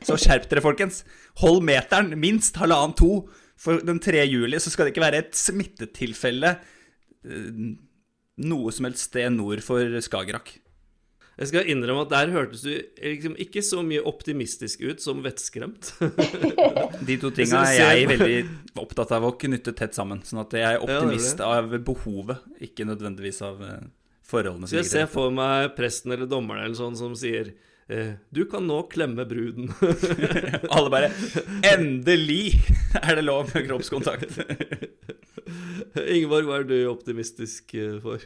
Så 0.05 0.17
skjerp 0.21 0.47
dere, 0.49 0.63
folkens. 0.63 1.03
Hold 1.41 1.63
meteren, 1.65 2.13
minst 2.21 2.57
halvannen 2.61 2.95
to. 2.97 3.11
For 3.57 3.81
den 3.81 3.99
3. 4.01 4.21
juli 4.29 4.59
så 4.61 4.69
skal 4.69 4.87
det 4.87 4.93
ikke 4.93 5.05
være 5.05 5.21
et 5.23 5.37
smittetilfelle 5.37 6.53
eh, 6.53 7.61
noe 8.45 8.73
som 8.73 8.85
helst 8.85 9.09
sted 9.09 9.31
nord 9.33 9.63
for 9.65 9.97
Skagerrak. 10.05 10.53
Jeg 11.37 11.51
skal 11.51 11.67
innrømme 11.69 12.01
at 12.07 12.13
der 12.15 12.31
hørtes 12.33 12.63
du 12.65 12.71
liksom 12.97 13.35
ikke 13.37 13.61
så 13.61 13.83
mye 13.85 14.01
optimistisk 14.09 14.81
ut 14.81 15.03
som 15.03 15.19
vettskremt. 15.21 15.91
De 17.07 17.17
to 17.21 17.29
tinga 17.35 17.61
er 17.69 17.77
jeg 17.77 18.07
veldig 18.09 18.39
opptatt 18.81 19.13
av 19.13 19.27
å 19.27 19.35
knytte 19.37 19.75
tett 19.77 19.93
sammen. 19.97 20.23
Sånn 20.25 20.41
at 20.41 20.55
jeg 20.57 20.65
er 20.65 20.79
det 20.81 20.95
er 20.95 20.97
optimist 20.97 21.43
av 21.45 21.75
behovet, 21.85 22.41
ikke 22.65 22.87
nødvendigvis 22.89 23.43
av 23.45 23.61
eh, 23.61 23.85
forholdene 24.25 24.65
Så 24.65 24.73
som 24.73 24.81
jeg 24.81 24.89
ser 24.89 25.11
for 25.13 25.33
meg 25.35 25.75
presten 25.77 26.15
eller 26.17 26.29
dommeren 26.31 26.65
eller 26.65 26.79
sånn 26.79 26.97
som 26.97 27.13
sier 27.17 27.53
eh, 27.85 28.17
Du 28.33 28.47
kan 28.49 28.65
nå 28.65 28.81
klemme 28.89 29.27
bruden. 29.29 29.69
Alle 30.75 30.89
bare 30.89 31.11
Endelig 31.69 32.57
er 32.97 33.21
det 33.21 33.27
lov 33.29 33.53
med 33.53 33.69
kroppskontakt! 33.69 34.41
Ingeborg, 36.17 36.49
hva 36.49 36.59
er 36.63 36.67
du 36.73 36.77
optimistisk 36.89 37.77
eh, 37.77 38.01
for? 38.01 38.25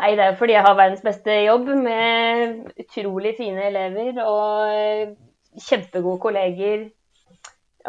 Nei, 0.00 0.14
det 0.16 0.24
er 0.24 0.38
fordi 0.40 0.54
jeg 0.56 0.64
har 0.64 0.78
verdens 0.78 1.04
beste 1.04 1.34
jobb 1.44 1.68
med 1.84 2.72
utrolig 2.80 3.34
fine 3.36 3.66
elever 3.68 4.18
og 4.24 5.12
kjempegode 5.60 6.20
kolleger. 6.22 6.86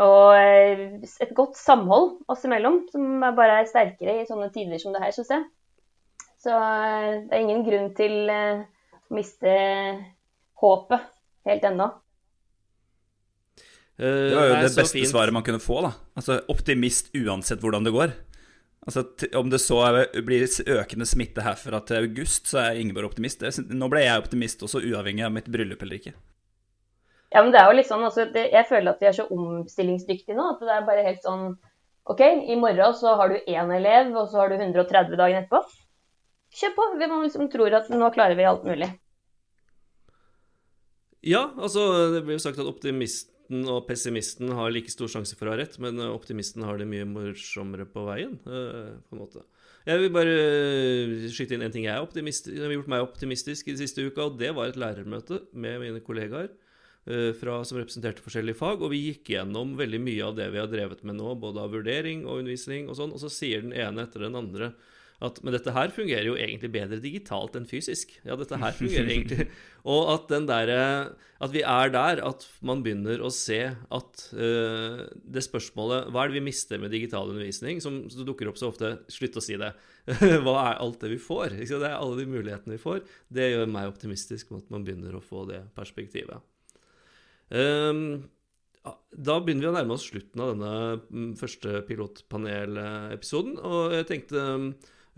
Og 0.03 0.35
eh, 0.35 0.83
et 1.21 1.33
godt 1.37 1.55
samhold 1.59 2.15
oss 2.31 2.43
imellom, 2.47 2.81
som 2.91 3.23
er 3.23 3.35
bare 3.37 3.59
er 3.61 3.69
sterkere 3.69 4.21
i 4.21 4.27
sånne 4.27 4.49
tider 4.53 4.81
som 4.81 4.95
det 4.95 5.03
her, 5.03 5.13
syns 5.15 5.31
jeg. 5.31 5.45
Så 6.43 6.53
eh, 6.57 7.09
det 7.29 7.37
er 7.37 7.43
ingen 7.45 7.63
grunn 7.67 7.91
til 7.97 8.31
eh, 8.33 8.63
å 8.65 9.15
miste 9.15 9.53
håpet 10.63 11.05
helt 11.47 11.67
ennå. 11.69 11.87
Eh, 14.01 14.29
Det 14.33 14.35
var 14.35 14.49
jo 14.49 14.57
det 14.57 14.73
beste 14.73 14.97
fint. 14.97 15.11
svaret 15.13 15.35
man 15.35 15.45
kunne 15.45 15.61
få, 15.63 15.79
da. 15.85 15.93
Altså 16.19 16.41
optimist 16.51 17.13
uansett 17.15 17.61
hvordan 17.63 17.85
det 17.85 17.93
går. 17.95 18.15
Altså 18.83 19.05
Om 19.39 19.49
det 19.49 19.61
så 19.63 19.79
blir 20.27 20.43
økende 20.75 21.07
smitte 21.07 21.43
herfra 21.45 21.79
til 21.87 22.03
august, 22.03 22.49
så 22.51 22.59
er 22.65 22.79
Ingeborg 22.81 23.13
optimist. 23.13 23.43
Nå 23.71 23.89
ble 23.91 24.03
jeg 24.03 24.19
optimist 24.19 24.63
også, 24.65 24.83
uavhengig 24.83 25.23
av 25.23 25.31
mitt 25.35 25.47
bryllup 25.51 25.85
eller 25.85 26.01
ikke. 26.01 26.15
Ja, 27.33 27.41
men 27.41 27.53
det 27.53 27.61
er 27.61 27.69
jo 27.71 27.77
litt 27.79 27.89
sånn, 27.89 28.03
altså, 28.05 28.27
det, 28.29 28.49
Jeg 28.53 28.67
føler 28.69 28.91
at 28.91 28.99
vi 29.01 29.07
er 29.09 29.15
så 29.17 29.25
omstillingsdyktige 29.33 30.35
nå. 30.37 30.49
At 30.53 30.65
det 30.65 30.73
er 30.75 30.89
bare 30.89 31.05
helt 31.07 31.23
sånn 31.25 31.53
OK, 32.11 32.19
i 32.51 32.57
morgen 32.59 32.97
så 32.99 33.15
har 33.15 33.31
du 33.31 33.39
én 33.47 33.71
elev, 33.71 34.11
og 34.19 34.27
så 34.29 34.41
har 34.41 34.51
du 34.51 34.57
130 34.59 35.15
dager 35.15 35.39
etterpå. 35.39 35.63
Kjør 36.53 36.75
på. 36.75 36.89
Vi 36.99 37.07
må 37.09 37.21
liksom 37.23 37.47
tror 37.49 37.79
at 37.79 37.87
nå 37.89 38.11
klarer 38.13 38.37
vi 38.37 38.45
alt 38.45 38.67
mulig. 38.67 38.91
Ja, 41.23 41.47
altså 41.55 42.11
det 42.11 42.25
blir 42.27 42.35
jo 42.35 42.43
sagt 42.43 42.59
at 42.59 42.67
optimisten 43.43 43.69
og 43.69 43.87
pessimisten 43.87 44.51
har 44.55 44.71
like 44.71 44.91
stor 44.91 45.07
sjanse 45.07 45.35
for 45.35 45.47
å 45.47 45.53
ha 45.53 45.57
rett, 45.59 45.77
men 45.79 45.99
eh, 45.99 46.11
optimisten 46.13 46.63
har 46.63 46.77
det 46.77 46.87
mye 46.87 47.05
morsommere 47.05 47.85
på 47.85 48.05
veien, 48.07 48.39
eh, 48.45 48.95
på 49.09 49.15
en 49.15 49.19
måte. 49.19 49.43
Jeg 49.85 49.99
vil 49.99 50.11
bare 50.13 50.33
eh, 50.33 51.29
skyte 51.29 51.55
inn 51.55 51.63
en 51.63 51.71
ting 51.71 51.85
jeg 51.85 51.93
er 51.93 52.01
optimist, 52.01 52.47
har 52.47 52.71
gjort 52.71 52.87
meg 52.87 53.03
optimistisk 53.03 53.67
i 53.67 53.73
den 53.73 53.81
siste 53.81 54.01
uka, 54.05 54.29
og 54.29 54.39
det 54.39 54.53
var 54.55 54.69
et 54.69 54.79
lærermøte 54.79 55.43
med 55.53 55.81
mine 55.81 56.01
kollegaer 56.01 56.51
fra, 57.35 57.57
som 57.67 57.75
representerte 57.75 58.23
forskjellige 58.23 58.55
fag, 58.55 58.79
og 58.79 58.93
vi 58.93 59.01
gikk 59.09 59.33
gjennom 59.33 59.73
veldig 59.75 59.97
mye 59.99 60.23
av 60.23 60.37
det 60.37 60.45
vi 60.53 60.61
har 60.61 60.69
drevet 60.71 61.01
med 61.03 61.17
nå, 61.17 61.33
både 61.35 61.59
av 61.59 61.73
vurdering 61.75 62.21
og 62.23 62.39
undervisning 62.39 62.87
og 62.87 62.95
sånn, 62.95 63.11
og 63.11 63.19
så 63.19 63.27
sier 63.27 63.59
den 63.59 63.75
ene 63.75 64.05
etter 64.05 64.23
den 64.23 64.37
andre 64.39 64.69
at 65.23 65.39
Men 65.43 65.55
dette 65.55 65.73
her 65.75 65.91
fungerer 65.93 66.27
jo 66.27 66.35
egentlig 66.35 66.71
bedre 66.73 66.99
digitalt 67.01 67.55
enn 67.57 67.67
fysisk. 67.69 68.11
Ja, 68.27 68.35
dette 68.39 68.59
her 68.59 68.75
fungerer 68.75 69.09
egentlig 69.09 69.47
Og 69.93 70.09
at 70.13 70.27
den 70.31 70.47
derre 70.49 70.83
At 71.43 71.53
vi 71.53 71.63
er 71.67 71.91
der 71.93 72.21
at 72.23 72.45
man 72.65 72.83
begynner 72.85 73.23
å 73.23 73.31
se 73.33 73.59
at 73.71 74.25
uh, 74.35 75.03
det 75.11 75.45
spørsmålet 75.45 76.11
Hva 76.11 76.23
er 76.23 76.31
det 76.31 76.39
vi 76.39 76.45
mister 76.49 76.81
med 76.81 76.93
digital 76.95 77.31
undervisning? 77.31 77.81
Som, 77.83 78.03
dukker 78.23 78.51
opp 78.51 78.59
så 78.59 78.71
ofte. 78.71 78.95
Slutt 79.11 79.39
å 79.39 79.43
si 79.43 79.57
det. 79.59 79.73
Hva 80.45 80.55
er 80.67 80.83
alt 80.83 81.03
det 81.03 81.13
vi 81.15 81.21
får? 81.21 81.57
Det 81.59 81.79
er 81.79 81.97
alle 81.97 82.19
de 82.19 82.29
mulighetene 82.29 82.77
vi 82.77 82.83
får. 82.83 83.03
Det 83.33 83.51
gjør 83.51 83.71
meg 83.71 83.91
optimistisk 83.91 84.51
med 84.51 84.63
at 84.63 84.71
man 84.75 84.87
begynner 84.87 85.17
å 85.17 85.23
få 85.23 85.47
det 85.49 85.63
perspektivet. 85.77 86.43
Um, 87.53 88.23
da 88.83 89.37
begynner 89.39 89.67
vi 89.67 89.69
å 89.69 89.75
nærme 89.75 89.95
oss 89.95 90.07
slutten 90.09 90.41
av 90.43 90.51
denne 90.53 90.73
mm, 91.05 91.29
første 91.39 91.83
pilotpanelepisoden. 91.87 93.55
Og 93.63 93.95
jeg 93.95 94.09
tenkte 94.09 94.43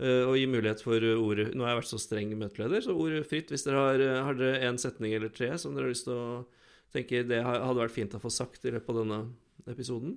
uh, 0.02 0.28
å 0.30 0.36
gi 0.36 0.46
mulighet 0.50 0.84
for 0.84 1.02
ordet 1.16 1.50
Nå 1.54 1.64
har 1.66 1.74
jeg 1.74 1.80
vært 1.82 1.92
så 1.92 2.02
streng 2.02 2.36
møteleder, 2.38 2.84
så 2.84 2.96
ordet 2.96 3.24
fritt. 3.28 3.52
Hvis 3.52 3.66
dere 3.66 3.82
har, 3.82 4.06
har 4.28 4.38
dere 4.38 4.62
en 4.68 4.80
setning 4.80 5.16
eller 5.16 5.32
tre 5.34 5.52
som 5.60 5.74
dere 5.74 5.88
har 5.88 5.96
lyst 5.96 6.08
til 6.08 6.16
å 6.16 6.44
tenke 6.94 7.26
det 7.26 7.42
hadde 7.44 7.80
vært 7.80 7.96
fint 7.96 8.14
å 8.16 8.22
få 8.22 8.32
sagt 8.32 8.64
i 8.64 8.72
løpet 8.74 8.94
av 8.94 9.02
denne 9.02 9.20
episoden. 9.70 10.16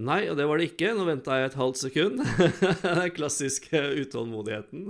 Nei, 0.00 0.22
og 0.32 0.38
det 0.38 0.46
var 0.48 0.56
det 0.56 0.70
ikke. 0.70 0.94
Nå 0.96 1.04
venta 1.04 1.36
jeg 1.36 1.50
et 1.50 1.56
halvt 1.58 1.80
sekund. 1.82 2.22
Den 2.82 3.10
klassiske 3.12 3.80
utålmodigheten. 4.00 4.86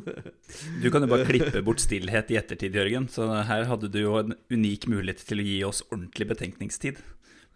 Du 0.79 0.87
kan 0.95 1.03
jo 1.03 1.11
bare 1.11 1.27
klippe 1.27 1.63
bort 1.67 1.83
stillhet 1.83 2.31
i 2.31 2.39
ettertid, 2.39 2.79
Jørgen. 2.79 3.09
Så 3.11 3.27
her 3.27 3.67
hadde 3.71 3.91
du 3.91 3.99
jo 4.05 4.15
en 4.21 4.37
unik 4.53 4.87
mulighet 4.93 5.25
til 5.27 5.43
å 5.43 5.49
gi 5.49 5.57
oss 5.67 5.83
ordentlig 5.89 6.29
betenkningstid. 6.31 7.03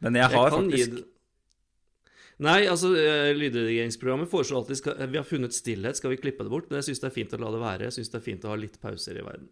Men 0.03 0.19
jeg 0.19 0.33
har 0.35 0.51
jeg 0.51 0.57
faktisk 0.57 0.99
Nei, 2.45 2.67
altså, 2.69 2.91
eh, 3.01 3.33
lydredigeringsprogrammet 3.33 4.29
foreslår 4.29 4.61
alltid 4.61 4.77
skal, 4.77 5.07
Vi 5.09 5.17
har 5.17 5.25
funnet 5.25 5.57
stillhet, 5.57 5.97
skal 5.97 6.13
vi 6.13 6.21
klippe 6.21 6.45
det 6.45 6.53
bort? 6.53 6.69
Men 6.69 6.83
jeg 6.83 6.91
syns 6.91 7.01
det 7.01 7.09
er 7.09 7.15
fint 7.15 7.33
å 7.33 7.41
la 7.41 7.53
det 7.55 7.63
være. 7.63 7.87
Jeg 7.89 7.97
syns 7.97 8.13
det 8.13 8.19
er 8.19 8.27
fint 8.27 8.45
å 8.45 8.53
ha 8.53 8.59
litt 8.61 8.81
pauser 8.81 9.17
i 9.17 9.25
verden. 9.25 9.49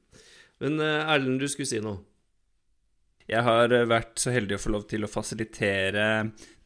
Men 0.60 0.80
eh, 0.80 1.12
Erlend, 1.14 1.40
du 1.40 1.48
skulle 1.48 1.70
si 1.70 1.80
noe? 1.80 2.02
Jeg 3.24 3.40
har 3.40 3.72
eh, 3.72 3.86
vært 3.88 4.20
så 4.20 4.34
heldig 4.34 4.58
å 4.58 4.60
få 4.60 4.74
lov 4.74 4.84
til 4.90 5.06
å 5.06 5.08
fasilitere 5.08 6.06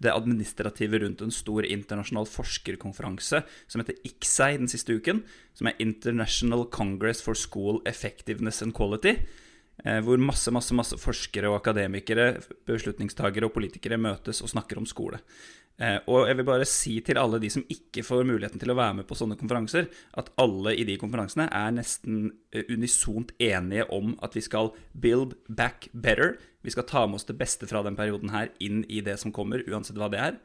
det 0.02 0.11
administrative 0.11 0.98
rundt 1.04 1.22
en 1.22 1.35
stor 1.35 1.66
internasjonal 1.66 2.26
forskerkonferanse 2.26 3.44
som 3.70 3.83
heter 3.83 4.00
ICSEI 4.02 4.59
den 4.59 4.70
siste 4.70 4.98
uken, 4.98 5.22
som 5.54 5.70
er 5.70 5.78
International 5.78 6.66
Congress 6.66 7.22
for 7.22 7.38
School 7.38 7.78
Effectiveness 7.87 8.59
and 8.66 8.74
Quality. 8.74 9.20
Eh, 9.85 10.01
hvor 10.03 10.19
masse 10.19 10.51
masse, 10.51 10.75
masse 10.75 10.99
forskere 10.99 11.51
og 11.53 11.61
akademikere, 11.61 12.33
beslutningstagere 12.67 13.47
og 13.47 13.55
politikere 13.55 14.01
møtes 14.01 14.43
og 14.43 14.51
snakker 14.51 14.81
om 14.81 14.88
skole. 14.88 15.21
Eh, 15.79 16.01
og 16.11 16.27
jeg 16.27 16.38
vil 16.41 16.47
bare 16.49 16.67
si 16.67 16.97
til 17.07 17.21
alle 17.21 17.38
de 17.38 17.51
som 17.55 17.62
ikke 17.71 18.03
får 18.03 18.27
muligheten 18.27 18.59
til 18.59 18.73
å 18.75 18.79
være 18.79 18.97
med 18.99 19.07
på 19.07 19.14
sånne 19.14 19.38
konferanser, 19.38 19.87
at 20.19 20.33
alle 20.43 20.75
i 20.75 20.87
de 20.88 20.99
konferansene 20.99 21.47
er 21.55 21.77
nesten 21.77 22.33
eh, 22.51 22.67
unisont 22.67 23.31
enige 23.38 23.87
om 23.95 24.17
at 24.27 24.35
vi 24.35 24.43
skal 24.43 24.73
build 24.99 25.37
back 25.47 25.87
better. 25.95 26.35
Vi 26.67 26.75
skal 26.75 26.88
ta 26.91 27.07
med 27.07 27.21
oss 27.21 27.29
det 27.31 27.38
beste 27.38 27.71
fra 27.71 27.85
den 27.87 27.99
perioden 27.99 28.35
her 28.35 28.51
inn 28.59 28.83
i 28.91 29.05
det 29.07 29.21
som 29.23 29.35
kommer, 29.35 29.62
uansett 29.71 30.01
hva 30.01 30.11
det 30.11 30.25
er. 30.25 30.41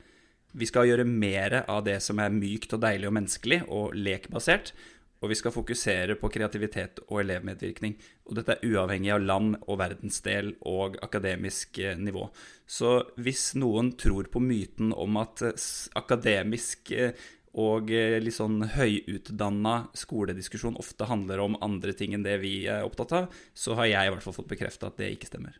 Vi 0.53 0.69
skal 0.69 0.85
gjøre 0.85 1.09
mer 1.09 1.63
av 1.65 1.81
det 1.87 1.97
som 2.05 2.21
er 2.21 2.29
mykt 2.29 2.75
og 2.77 2.83
deilig 2.83 3.09
og 3.09 3.15
menneskelig 3.17 3.63
og 3.73 3.95
lekbasert 3.97 4.75
og 5.23 5.31
vi 5.31 5.37
skal 5.39 5.53
fokusere 5.55 6.17
på 6.19 6.29
kreativitet 6.33 6.99
og 7.07 7.21
elevmedvirkning. 7.21 7.95
Og 8.27 8.35
dette 8.37 8.57
er 8.57 8.65
uavhengig 8.67 9.13
av 9.15 9.23
land 9.23 9.55
og 9.63 9.79
verdensdel 9.79 10.51
og 10.67 10.97
akademisk 11.05 11.79
eh, 11.79 11.95
nivå. 11.95 12.27
Så 12.67 12.97
hvis 13.23 13.53
noen 13.55 13.93
tror 13.99 14.27
på 14.33 14.43
myten 14.43 14.91
om 14.91 15.21
at 15.21 15.45
eh, 15.47 15.69
akademisk 15.99 16.91
eh, 16.91 17.15
og 17.53 17.91
litt 17.93 18.33
sånn 18.33 18.63
høyutdanna 18.73 19.75
skolediskusjon 19.93 20.79
ofte 20.81 21.05
handler 21.05 21.43
om 21.43 21.59
andre 21.61 21.93
ting 21.93 22.15
enn 22.17 22.25
det 22.25 22.39
vi 22.41 22.63
er 22.65 22.81
opptatt 22.81 23.13
av, 23.13 23.43
så 23.53 23.77
har 23.77 23.91
jeg 23.91 24.09
i 24.09 24.15
hvert 24.15 24.25
fall 24.25 24.35
fått 24.39 24.49
bekrefta 24.55 24.89
at 24.89 24.97
det 24.97 25.11
ikke 25.13 25.29
stemmer. 25.29 25.59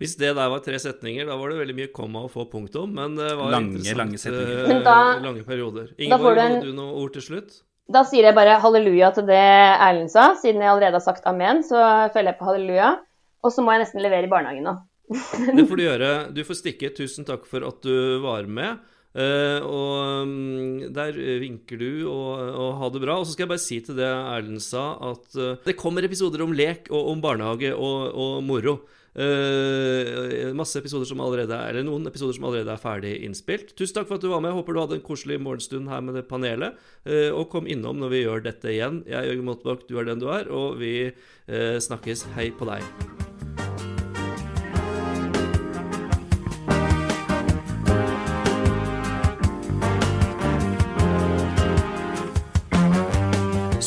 Hvis 0.00 0.16
det 0.16 0.34
der 0.36 0.52
var 0.52 0.62
tre 0.64 0.78
setninger, 0.80 1.26
da 1.28 1.36
var 1.36 1.52
det 1.52 1.60
veldig 1.60 1.76
mye 1.76 1.90
komma 1.94 2.24
og 2.24 2.32
få 2.32 2.46
punktum. 2.48 2.94
Men 2.96 3.18
det 3.18 3.34
var 3.36 3.52
lange, 3.52 3.82
lange 3.98 4.20
setninger. 4.20 4.80
Da, 4.86 5.00
lange 5.20 5.44
perioder. 5.46 5.90
Ingeborg, 6.00 6.40
hadde 6.40 6.64
du 6.64 6.72
noen 6.72 6.94
ord 7.02 7.12
til 7.16 7.26
slutt? 7.26 7.60
Da 7.90 8.04
sier 8.06 8.28
jeg 8.28 8.36
bare 8.36 8.60
halleluja 8.62 9.10
til 9.16 9.26
det 9.28 9.40
Erlend 9.40 10.12
sa. 10.12 10.30
Siden 10.38 10.62
jeg 10.62 10.70
allerede 10.72 10.96
har 10.96 11.04
sagt 11.04 11.26
amen, 11.28 11.64
så 11.66 11.82
følger 12.14 12.32
jeg 12.32 12.38
på 12.38 12.48
halleluja. 12.48 12.94
Og 13.44 13.52
så 13.54 13.64
må 13.64 13.74
jeg 13.74 13.84
nesten 13.84 14.04
levere 14.04 14.28
i 14.28 14.30
barnehagen 14.30 14.68
nå. 14.68 14.76
det 15.56 15.66
får 15.66 15.76
du 15.76 15.84
gjøre. 15.84 16.12
Du 16.36 16.40
får 16.46 16.60
stikke. 16.60 16.92
Tusen 16.96 17.26
takk 17.26 17.44
for 17.50 17.66
at 17.66 17.82
du 17.84 18.20
var 18.22 18.46
med. 18.46 18.80
Uh, 19.10 19.58
og 19.66 20.22
um, 20.22 20.82
der 20.94 21.16
vinker 21.42 21.80
du, 21.80 22.06
og, 22.06 22.44
og, 22.46 22.68
ha 22.78 22.90
det 22.94 23.02
bra. 23.02 23.16
Og 23.18 23.26
så 23.26 23.34
skal 23.34 23.48
jeg 23.48 23.52
bare 23.52 23.64
si 23.64 23.80
til 23.82 23.98
det 23.98 24.06
Erlend 24.06 24.62
sa, 24.62 24.92
at 25.10 25.34
uh, 25.34 25.56
det 25.66 25.74
kommer 25.80 26.06
episoder 26.06 26.44
om 26.44 26.54
lek 26.54 26.86
og 26.94 27.10
om 27.10 27.24
barnehage 27.24 27.72
og, 27.74 28.14
og 28.14 28.38
moro. 28.46 28.76
Uh, 29.10 30.52
masse 30.54 30.78
episoder 30.78 31.08
som 31.08 31.22
allerede 31.24 31.56
er, 31.56 31.72
eller 31.72 31.86
Noen 31.88 32.06
episoder 32.06 32.36
som 32.36 32.46
allerede 32.46 32.70
er 32.70 32.82
ferdig 32.82 33.14
innspilt. 33.26 33.74
Tusen 33.74 33.96
takk 33.96 34.10
for 34.10 34.20
at 34.20 34.26
du 34.26 34.30
var 34.30 34.44
med. 34.44 34.54
Håper 34.54 34.76
du 34.76 34.82
hadde 34.84 35.00
en 35.00 35.06
koselig 35.06 35.40
morgenstund 35.42 35.90
her 35.90 36.04
med 36.04 36.18
det 36.18 36.28
panelet. 36.30 36.78
Uh, 37.08 37.30
og 37.34 37.48
kom 37.54 37.66
innom 37.70 37.98
når 38.02 38.14
vi 38.14 38.22
gjør 38.24 38.46
dette 38.46 38.70
igjen. 38.70 39.02
Jeg 39.08 39.18
er 39.18 39.32
Jørgen 39.32 39.50
Moltbakk, 39.50 39.88
du 39.90 39.98
er 39.98 40.10
den 40.10 40.22
du 40.22 40.30
er, 40.30 40.50
og 40.52 40.78
vi 40.82 40.94
uh, 41.10 41.76
snakkes. 41.82 42.28
Hei 42.38 42.52
på 42.54 42.70
deg. 42.70 43.29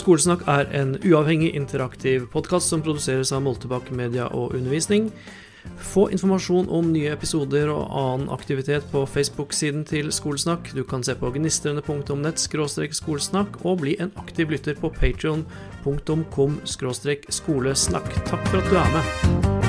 Skolesnakk 0.03 0.41
er 0.51 0.67
en 0.75 0.97
uavhengig, 0.99 1.53
interaktiv 1.55 2.25
podkast 2.33 2.67
som 2.67 2.81
produseres 2.83 3.31
av 3.31 3.45
Moltebakk 3.45 3.87
Media 3.95 4.25
og 4.35 4.51
Undervisning. 4.57 5.07
Få 5.79 6.09
informasjon 6.11 6.67
om 6.67 6.89
nye 6.91 7.13
episoder 7.15 7.71
og 7.71 7.87
annen 7.87 8.27
aktivitet 8.35 8.83
på 8.91 9.05
Facebook-siden 9.07 9.87
til 9.87 10.11
Skolesnakk. 10.11 10.73
Du 10.75 10.83
kan 10.83 11.07
se 11.07 11.15
på 11.15 11.31
gnistrende.nett 11.31 12.43
skolesnakk 12.43 13.61
og 13.63 13.79
bli 13.85 13.95
en 14.03 14.11
aktiv 14.19 14.51
lytter 14.51 14.75
på 14.75 14.91
patreon.com 14.99 16.59
skolesnakk. 16.67 18.15
Takk 18.27 18.49
for 18.51 18.59
at 18.59 18.73
du 18.73 18.81
er 18.83 18.97
med. 18.97 19.62